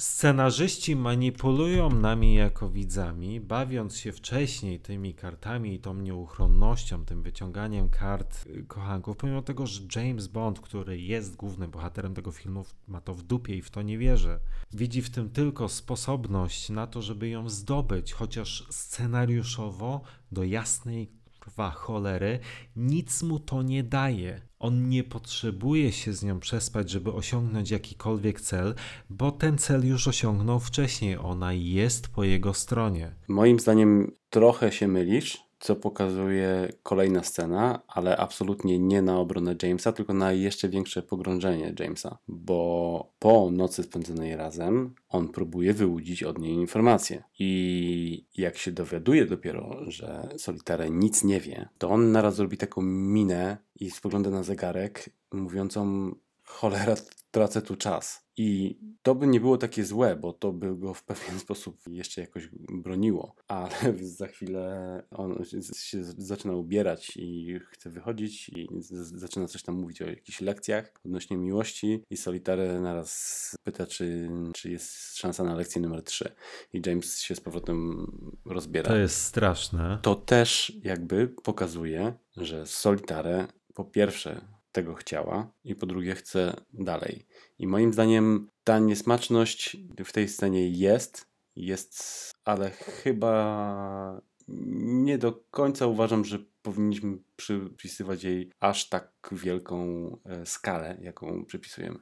[0.00, 7.88] Scenarzyści manipulują nami jako widzami, bawiąc się wcześniej tymi kartami i tą nieuchronnością, tym wyciąganiem
[7.88, 13.00] kart y, kochanków, pomimo tego, że James Bond, który jest głównym bohaterem tego filmu, ma
[13.00, 14.40] to w dupie i w to nie wierzy.
[14.72, 20.00] Widzi w tym tylko sposobność na to, żeby ją zdobyć, chociaż scenariuszowo
[20.32, 21.19] do jasnej
[21.50, 22.38] kurwa cholery,
[22.76, 24.40] nic mu to nie daje.
[24.58, 28.74] On nie potrzebuje się z nią przespać, żeby osiągnąć jakikolwiek cel,
[29.10, 31.16] bo ten cel już osiągnął wcześniej.
[31.16, 33.14] Ona jest po jego stronie.
[33.28, 39.92] Moim zdaniem trochę się mylisz, co pokazuje kolejna scena, ale absolutnie nie na obronę Jamesa,
[39.92, 46.38] tylko na jeszcze większe pogrążenie Jamesa, bo po nocy spędzonej razem on próbuje wyłudzić od
[46.38, 52.38] niej informacje i jak się dowiaduje dopiero, że Solitare nic nie wie, to on naraz
[52.38, 56.10] robi taką minę i spogląda na zegarek mówiącą
[56.44, 56.94] cholera,
[57.30, 58.29] tracę tu czas.
[58.42, 62.20] I to by nie było takie złe, bo to by go w pewien sposób jeszcze
[62.20, 63.70] jakoś broniło, ale
[64.18, 65.44] za chwilę on
[65.76, 68.68] się, zaczyna ubierać i chce wychodzić i
[69.00, 72.04] zaczyna coś tam mówić o jakichś lekcjach odnośnie miłości.
[72.10, 76.32] I Solitary naraz pyta, czy, czy jest szansa na lekcję numer 3
[76.72, 78.06] i James się z powrotem
[78.44, 78.88] rozbiera.
[78.88, 79.98] To jest straszne.
[80.02, 87.26] to też jakby pokazuje, że Solitare po pierwsze tego chciała i po drugie chce dalej.
[87.58, 95.86] I moim zdaniem ta niesmaczność w tej scenie jest, jest, ale chyba nie do końca
[95.86, 99.76] uważam, że powinniśmy przypisywać jej aż tak wielką
[100.24, 101.98] e, skalę, jaką przypisujemy.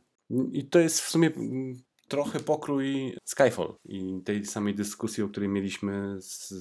[0.52, 1.74] I to jest w sumie mm,
[2.08, 6.54] trochę pokrój Skyfall i tej samej dyskusji, o której mieliśmy z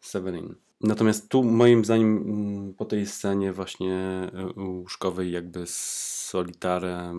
[0.00, 0.54] Severin.
[0.82, 7.12] Natomiast tu moim zdaniem mm, po tej scenie właśnie e, łóżkowej jakby Solitare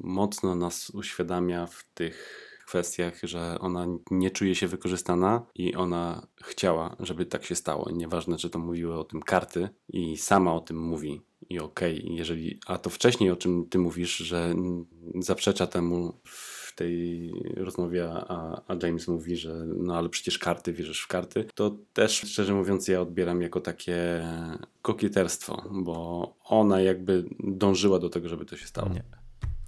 [0.00, 6.96] mocno nas uświadamia w tych kwestiach, że ona nie czuje się wykorzystana i ona chciała,
[7.00, 7.90] żeby tak się stało.
[7.92, 11.20] Nieważne, czy to mówiły o tym karty i sama o tym mówi.
[11.48, 14.54] I okej, jeżeli, a to wcześniej o czym ty mówisz, że
[15.14, 21.00] zaprzecza temu w tej rozmowie, a, a James mówi, że no ale przecież karty, wierzysz
[21.00, 24.24] w karty, to też szczerze mówiąc ja odbieram jako takie
[24.82, 28.88] kokieterstwo, bo ona jakby dążyła do tego, żeby to się stało.
[28.88, 29.02] Nie.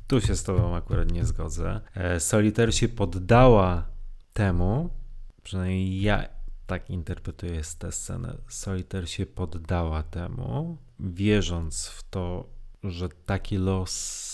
[0.07, 1.81] Tu się z tobą akurat nie zgodzę.
[1.95, 3.87] E, Solitaire się poddała
[4.33, 4.91] temu,
[5.43, 6.29] przynajmniej ja
[6.67, 8.39] tak interpretuję tę scenę.
[8.49, 12.49] Solitaire się poddała temu, wierząc w to,
[12.85, 14.32] że taki los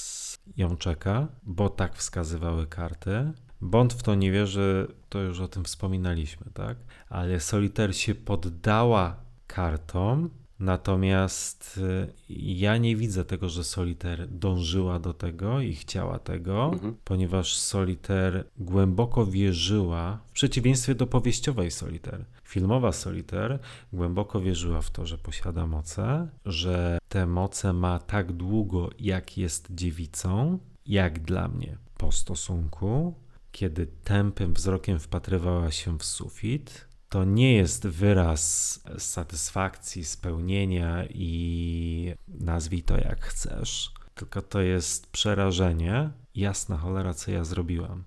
[0.57, 3.33] ją czeka, bo tak wskazywały karty.
[3.61, 6.77] Bond w to nie wierzy, to już o tym wspominaliśmy, tak?
[7.09, 10.31] Ale Solitaire się poddała kartom,
[10.61, 16.97] natomiast y, ja nie widzę tego, że Solitaire dążyła do tego i chciała tego, Mhm.
[17.05, 22.25] ponieważ Solitaire głęboko wierzyła, w przeciwieństwie do powieściowej Solitaire.
[22.49, 23.59] Filmowa Solitaire
[23.93, 29.69] głęboko wierzyła w to, że posiada moce, że te moce ma tak długo, jak jest
[29.71, 33.15] dziewicą, jak dla mnie po stosunku,
[33.53, 42.83] kiedy tępym wzrokiem wpatrywała się w sufit, to nie jest wyraz satysfakcji, spełnienia i nazwij
[42.83, 46.11] to jak chcesz, tylko to jest przerażenie.
[46.35, 48.05] Jasna cholera, co ja zrobiłam.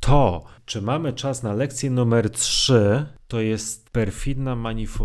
[0.00, 4.56] To, czy mamy czas na lekcję numer 3, to jest perfidna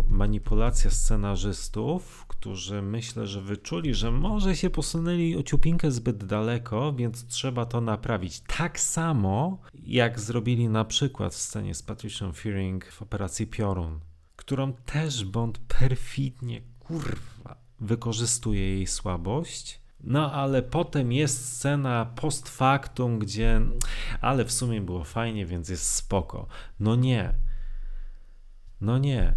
[0.08, 7.26] manipulacja scenarzystów, którzy myślę, że wyczuli, że może się posunęli o ciupinkę zbyt daleko, więc
[7.26, 8.40] trzeba to naprawić.
[8.40, 14.00] Tak samo jak zrobili na przykład w scenie z Patricią Fearing w operacji Piorun,
[14.36, 19.83] którą też Bond perfidnie, kurwa, wykorzystuje jej słabość.
[20.06, 23.60] No ale potem jest scena post factum, gdzie
[24.20, 26.46] ale w sumie było fajnie, więc jest spoko.
[26.80, 27.34] No nie.
[28.80, 29.34] No nie.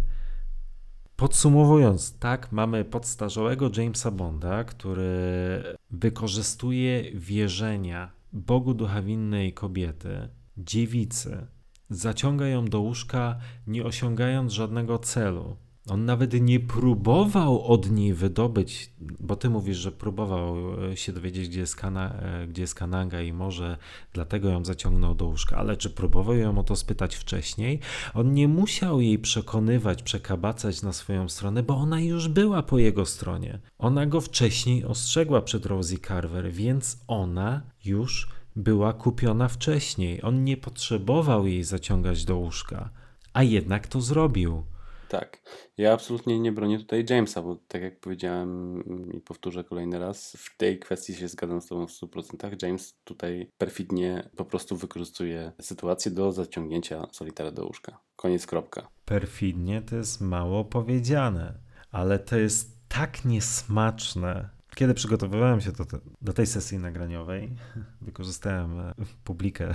[1.16, 11.46] Podsumowując, tak, mamy podstarzałego Jamesa Bonda, który wykorzystuje wierzenia Bogu ducha winnej kobiety, dziewicy,
[11.90, 15.56] zaciąga ją do łóżka, nie osiągając żadnego celu.
[15.90, 21.48] On nawet nie próbował od niej wydobyć, bo ty mówisz, że próbował e, się dowiedzieć,
[21.48, 23.76] gdzie jest, Kana, e, gdzie jest Kananga i może
[24.12, 27.80] dlatego ją zaciągnął do łóżka, ale czy próbował ją o to spytać wcześniej?
[28.14, 33.06] On nie musiał jej przekonywać, przekabacać na swoją stronę, bo ona już była po jego
[33.06, 33.58] stronie.
[33.78, 40.22] Ona go wcześniej ostrzegła przed Rosie Carver, więc ona już była kupiona wcześniej.
[40.22, 42.90] On nie potrzebował jej zaciągać do łóżka,
[43.32, 44.64] a jednak to zrobił.
[45.08, 45.42] Tak.
[45.76, 48.82] Ja absolutnie nie bronię tutaj Jamesa, bo tak jak powiedziałem
[49.12, 52.66] i powtórzę kolejny raz, w tej kwestii się zgadzam z Tobą w 100%.
[52.66, 58.00] James tutaj perfidnie po prostu wykorzystuje sytuację do zaciągnięcia solitara do łóżka.
[58.16, 58.88] Koniec, kropka.
[59.04, 61.54] Perfidnie to jest mało powiedziane,
[61.90, 64.48] ale to jest tak niesmaczne.
[64.74, 67.56] Kiedy przygotowywałem się do, te, do tej sesji nagraniowej,
[68.00, 68.94] wykorzystałem e,
[69.24, 69.74] publikę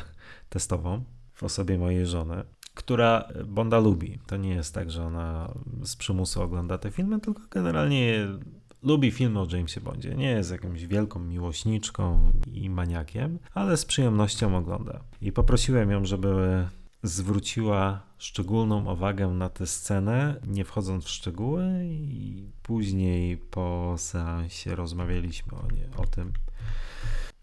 [0.50, 1.04] testową
[1.34, 2.44] w osobie mojej żony
[2.74, 4.20] która Bonda lubi.
[4.28, 5.54] To nie jest tak, że ona
[5.84, 8.28] z przymusu ogląda te filmy, tylko generalnie
[8.84, 10.16] lubi filmy o Jamesie Bondzie.
[10.16, 15.00] Nie jest jakąś wielką miłośniczką i maniakiem, ale z przyjemnością ogląda.
[15.22, 16.66] I poprosiłem ją, żeby
[17.04, 25.58] zwróciła szczególną uwagę na tę scenę, nie wchodząc w szczegóły, i później po seansie rozmawialiśmy
[25.58, 26.34] o, nie, o tym.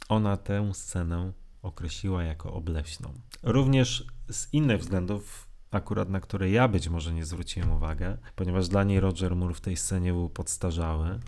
[0.09, 3.13] Ona tę scenę określiła jako obleśną.
[3.43, 8.85] Również z innych względów, akurat na które ja być może nie zwróciłem uwagę, ponieważ dla
[8.85, 11.19] niej Roger Moore w tej scenie był podstarzały,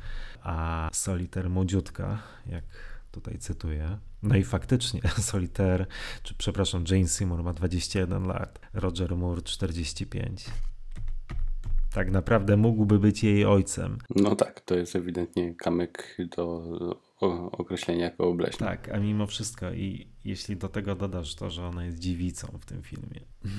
[0.42, 2.64] a Solitaire młodziutka, jak
[3.10, 3.98] tutaj cytuję.
[4.22, 5.00] No i faktycznie
[5.30, 5.86] Solitaire,
[6.22, 10.44] czy przepraszam, Jane Seymour ma 21 lat, Roger Moore 45
[11.94, 13.98] tak naprawdę mógłby być jej ojcem.
[14.16, 16.62] No tak, to jest ewidentnie kamyk do
[17.52, 18.66] określenia jako obleśne.
[18.66, 22.64] Tak, a mimo wszystko i jeśli do tego dodasz to, że ona jest dziewicą w
[22.66, 23.20] tym filmie.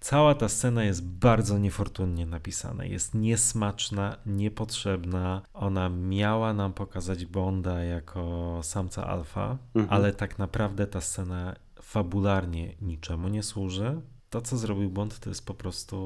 [0.00, 2.84] Cała ta scena jest bardzo niefortunnie napisana.
[2.84, 5.42] Jest niesmaczna, niepotrzebna.
[5.54, 9.94] Ona miała nam pokazać Bonda jako samca alfa, mhm.
[9.94, 14.00] ale tak naprawdę ta scena fabularnie niczemu nie służy.
[14.30, 15.96] To, co zrobił Bond, to jest po prostu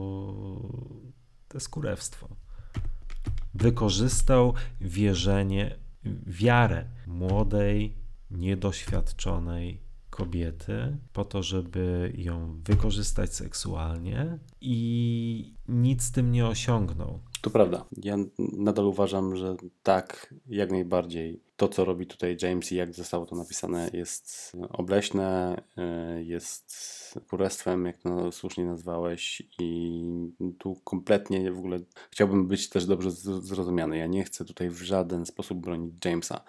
[1.49, 2.29] to jest kurewstwo.
[3.55, 5.77] Wykorzystał wierzenie,
[6.27, 7.95] wiarę młodej,
[8.31, 9.81] niedoświadczonej
[10.11, 17.21] kobiety po to, żeby ją wykorzystać seksualnie i nic z tym nie osiągnął.
[17.41, 17.85] To prawda.
[18.03, 21.41] Ja nadal uważam, że tak, jak najbardziej.
[21.57, 25.63] To, co robi tutaj James i jak zostało to napisane, jest obleśne,
[26.19, 26.75] y, jest
[27.29, 30.03] królestwem, jak to słusznie nazwałeś, i
[30.59, 31.79] tu kompletnie w ogóle
[32.11, 33.99] chciałbym być też dobrze zrozumiany.
[33.99, 36.45] Ja nie chcę tutaj w żaden sposób bronić Jamesa,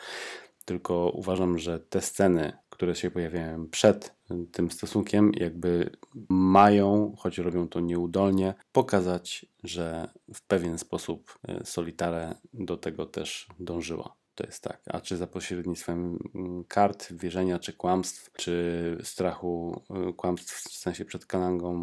[0.65, 4.15] tylko uważam, że te sceny, które się pojawiają przed
[4.51, 5.89] tym stosunkiem, jakby
[6.29, 13.47] mają, choć robią to nieudolnie, pokazać, że w pewien sposób e, Solitare do tego też
[13.59, 14.15] dążyła.
[14.35, 14.81] To jest tak.
[14.85, 21.05] A czy za pośrednictwem mm, kart, wierzenia, czy kłamstw, czy strachu, y, kłamstw w sensie
[21.05, 21.73] przed kanangą,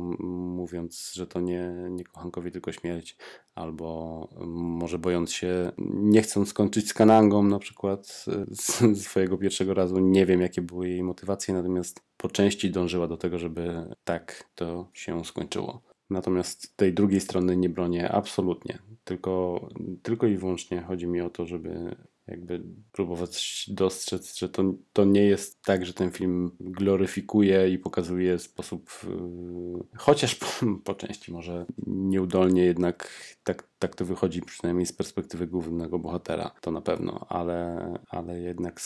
[0.56, 3.16] mówiąc, że to nie, nie kochankowie, tylko śmierć,
[3.54, 9.38] albo mm, może bojąc się, nie chcąc skończyć z kanangą na przykład y, z swojego
[9.38, 9.98] pierwszego razu.
[9.98, 14.88] Nie wiem, jakie były jej motywacje, natomiast po części dążyła do tego, żeby tak to
[14.92, 15.82] się skończyło.
[16.10, 18.78] Natomiast tej drugiej strony nie bronię absolutnie.
[19.04, 19.60] Tylko,
[20.02, 21.96] tylko i wyłącznie chodzi mi o to, żeby
[22.32, 22.62] jakby
[22.92, 28.90] próbować dostrzec, że to, to nie jest tak, że ten film gloryfikuje i pokazuje sposób,
[29.04, 30.46] yy, chociaż po,
[30.84, 33.08] po, części może nieudolnie, jednak
[33.44, 38.80] tak, tak to wychodzi przynajmniej z perspektywy głównego bohatera, to na pewno, ale, ale jednak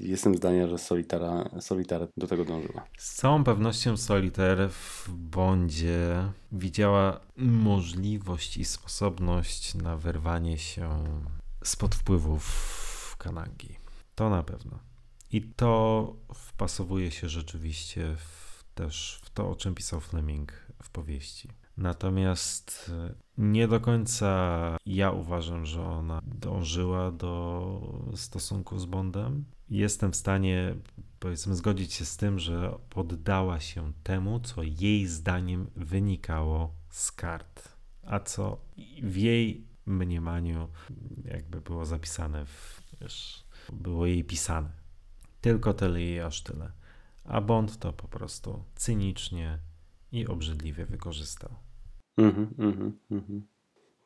[0.00, 2.86] jestem zdania, że Solitara, Solitara do tego dążyła.
[2.98, 6.22] Z całą pewnością Solitaire w Bondzie
[6.52, 10.88] widziała możliwość i sposobność na wyrwanie się
[11.64, 12.87] spod wpływów
[13.18, 13.76] Kanagi.
[14.14, 14.78] To na pewno.
[15.32, 21.48] I to wpasowuje się rzeczywiście w, też w to, o czym pisał Fleming w powieści.
[21.76, 29.44] Natomiast e, nie do końca ja uważam, że ona dążyła do stosunku z Bondem.
[29.70, 30.74] Jestem w stanie,
[31.20, 37.68] powiedzmy, zgodzić się z tym, że poddała się temu, co jej zdaniem wynikało z kart,
[38.02, 38.60] a co
[39.02, 40.68] w jej mniemaniu
[41.24, 44.70] jakby było zapisane, w, wiesz, było jej pisane.
[45.40, 46.72] Tylko tyle i aż tyle.
[47.24, 49.58] A Bond to po prostu cynicznie
[50.12, 51.50] i obrzydliwie wykorzystał.
[52.16, 53.46] Mhm, mhm, mhm.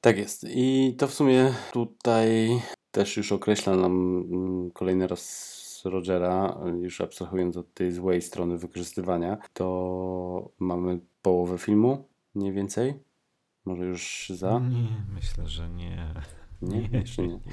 [0.00, 0.46] Tak jest.
[0.48, 2.60] I to w sumie tutaj
[2.90, 9.38] też już określa nam mm, kolejny raz Rogera, już abstrahując od tej złej strony wykorzystywania,
[9.54, 12.94] to mamy połowę filmu, mniej więcej.
[13.64, 14.58] Może już za?
[14.58, 16.14] Nie, myślę, że nie.
[16.62, 17.38] Nie, nie jeszcze nie.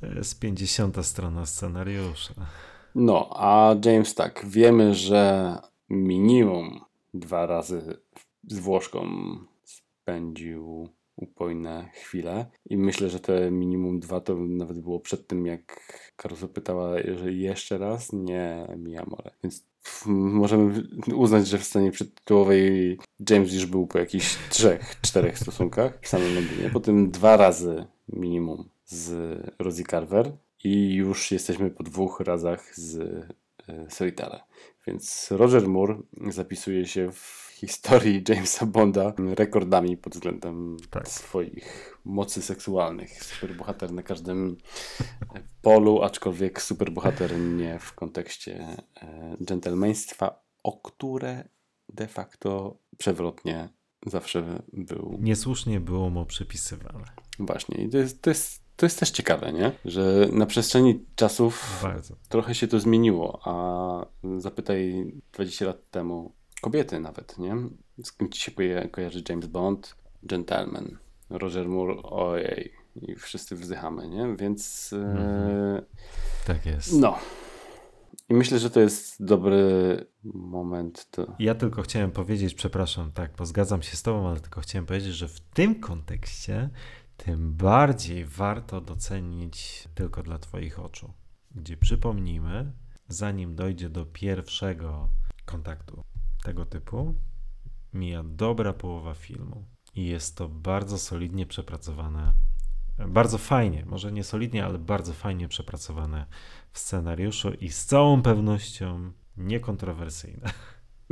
[0.00, 2.34] To jest 50 strona scenariusza.
[2.94, 5.54] No, a James tak, wiemy, że
[5.90, 6.80] minimum
[7.14, 7.98] dwa razy
[8.48, 9.08] z Włoszką
[9.64, 15.80] spędził upojne chwile i myślę, że te minimum dwa to nawet było przed tym, jak
[16.16, 19.30] Caruso pytała, jeżeli jeszcze raz, nie Mia Mole.
[19.42, 19.64] Więc
[20.06, 20.82] możemy
[21.14, 22.98] uznać, że w scenie przedtytułowej
[23.30, 26.70] James już był po jakichś trzech, czterech stosunkach w samym Londynie.
[26.72, 29.12] Potem dwa razy minimum z
[29.58, 30.32] Rosie Carver
[30.64, 32.98] i już jesteśmy po dwóch razach z
[33.68, 34.40] e, Solitare.
[34.86, 35.98] Więc Roger Moore
[36.28, 41.08] zapisuje się w historii Jamesa Bonda rekordami pod względem tak.
[41.08, 43.24] swoich mocy seksualnych.
[43.24, 44.56] Superbohater na każdym
[45.62, 51.48] polu, aczkolwiek superbohater nie w kontekście e, dżentelmeństwa, o które
[51.88, 53.68] de facto przewrotnie
[54.06, 55.18] zawsze był.
[55.20, 57.04] Niesłusznie było mu przypisywane.
[57.38, 57.84] Właśnie.
[57.84, 59.72] I to jest, to jest to jest też ciekawe, nie?
[59.84, 62.14] Że na przestrzeni czasów Bardzo.
[62.28, 64.06] trochę się to zmieniło, a
[64.38, 67.56] zapytaj 20 lat temu kobiety nawet, nie?
[68.04, 68.52] Z kim ci się
[68.90, 69.94] kojarzy James Bond?
[70.22, 70.98] Gentleman.
[71.30, 72.72] Roger Moore, ojej.
[73.02, 74.36] I wszyscy wzdychamy, nie?
[74.36, 74.92] Więc...
[74.92, 75.82] Mhm.
[76.46, 76.92] Tak jest.
[77.00, 77.18] No.
[78.28, 81.10] I myślę, że to jest dobry moment.
[81.10, 81.26] To...
[81.38, 85.14] Ja tylko chciałem powiedzieć, przepraszam, tak, bo zgadzam się z Tobą, ale tylko chciałem powiedzieć,
[85.14, 86.70] że w tym kontekście
[87.18, 91.12] tym bardziej warto docenić tylko dla Twoich oczu.
[91.54, 92.72] Gdzie przypomnijmy,
[93.08, 95.08] zanim dojdzie do pierwszego
[95.44, 96.02] kontaktu
[96.44, 97.14] tego typu,
[97.94, 99.64] mija dobra połowa filmu.
[99.94, 102.32] I jest to bardzo solidnie przepracowane,
[103.08, 106.26] bardzo fajnie, może nie solidnie, ale bardzo fajnie przepracowane
[106.72, 110.50] w scenariuszu i z całą pewnością niekontrowersyjne.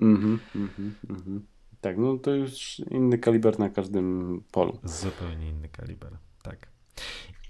[0.02, 1.46] Mhm, mhm, mhm.
[1.86, 4.78] Tak, no to już inny kaliber na każdym polu.
[4.84, 6.68] Zupełnie inny kaliber, tak.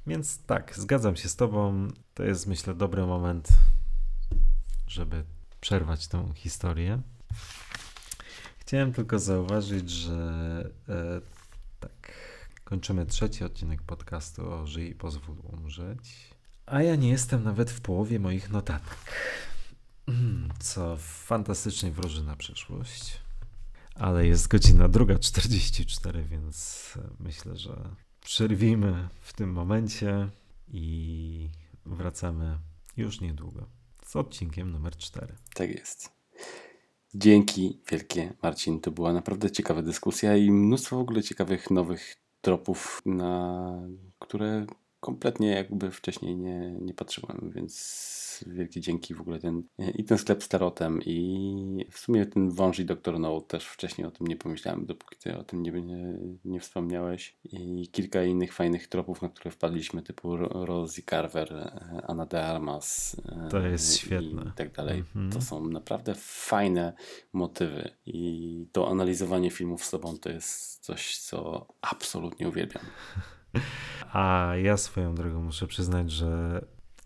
[0.06, 1.88] Więc tak, zgadzam się z Tobą.
[2.14, 3.48] To jest, myślę, dobry moment,
[4.86, 5.24] żeby
[5.60, 7.02] przerwać tą historię.
[8.58, 11.20] Chciałem tylko zauważyć, że e,
[11.80, 12.12] tak,
[12.64, 16.30] kończymy trzeci odcinek podcastu o Żyj i pozwól umrzeć.
[16.66, 18.98] A ja nie jestem nawet w połowie moich notatek.
[20.58, 23.25] Co fantastycznie wróży na przyszłość.
[23.98, 30.28] Ale jest godzina druga 44, więc myślę, że przerwijmy w tym momencie
[30.68, 31.48] i
[31.86, 32.58] wracamy
[32.96, 33.66] już niedługo
[34.06, 35.34] z odcinkiem numer 4.
[35.54, 36.12] Tak jest.
[37.14, 38.80] Dzięki wielkie, Marcin.
[38.80, 43.72] To była naprawdę ciekawa dyskusja i mnóstwo w ogóle ciekawych nowych tropów, na
[44.18, 44.66] które
[45.06, 49.62] kompletnie jakby wcześniej nie, nie patrzyłem, więc wielkie dzięki w ogóle ten,
[49.94, 54.06] i ten sklep z tarotem i w sumie ten wąż i Doktor No też wcześniej
[54.06, 58.52] o tym nie pomyślałem, dopóki ty o tym nie, nie, nie wspomniałeś i kilka innych
[58.52, 63.16] fajnych tropów, na które wpadliśmy typu Rosie Carver, Anna de Armas
[63.50, 65.04] to jest świetne i tak dalej.
[65.14, 65.32] -hmm.
[65.32, 66.92] To są naprawdę fajne
[67.32, 72.82] motywy i to analizowanie filmów z sobą to jest coś, co absolutnie uwielbiam.
[74.12, 76.60] A ja swoją drogą muszę przyznać, że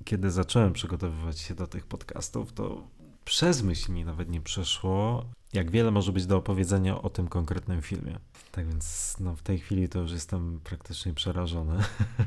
[0.04, 2.88] kiedy zacząłem przygotowywać się do tych podcastów, to
[3.24, 7.82] przez myśl mi nawet nie przeszło, jak wiele może być do opowiedzenia o tym konkretnym
[7.82, 8.18] filmie.
[8.52, 11.78] Tak więc no, w tej chwili to już jestem praktycznie przerażony,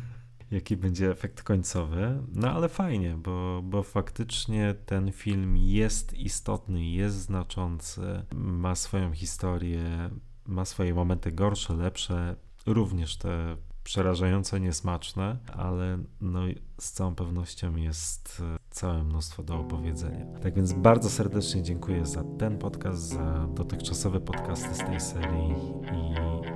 [0.51, 2.23] jaki będzie efekt końcowy.
[2.33, 10.09] No ale fajnie, bo, bo faktycznie ten film jest istotny, jest znaczący, ma swoją historię,
[10.45, 12.35] ma swoje momenty gorsze, lepsze,
[12.65, 16.39] również te przerażająco niesmaczne, ale no,
[16.79, 20.25] z całą pewnością jest e, całe mnóstwo do opowiedzenia.
[20.43, 25.55] Tak więc bardzo serdecznie dziękuję za ten podcast, za dotychczasowe podcasty z tej serii
[25.93, 26.13] i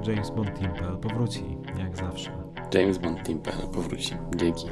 [0.09, 1.43] James Bond Timpel powróci,
[1.77, 2.31] jak zawsze.
[2.73, 4.15] James Bond Timpel powróci.
[4.35, 4.65] Dzięki.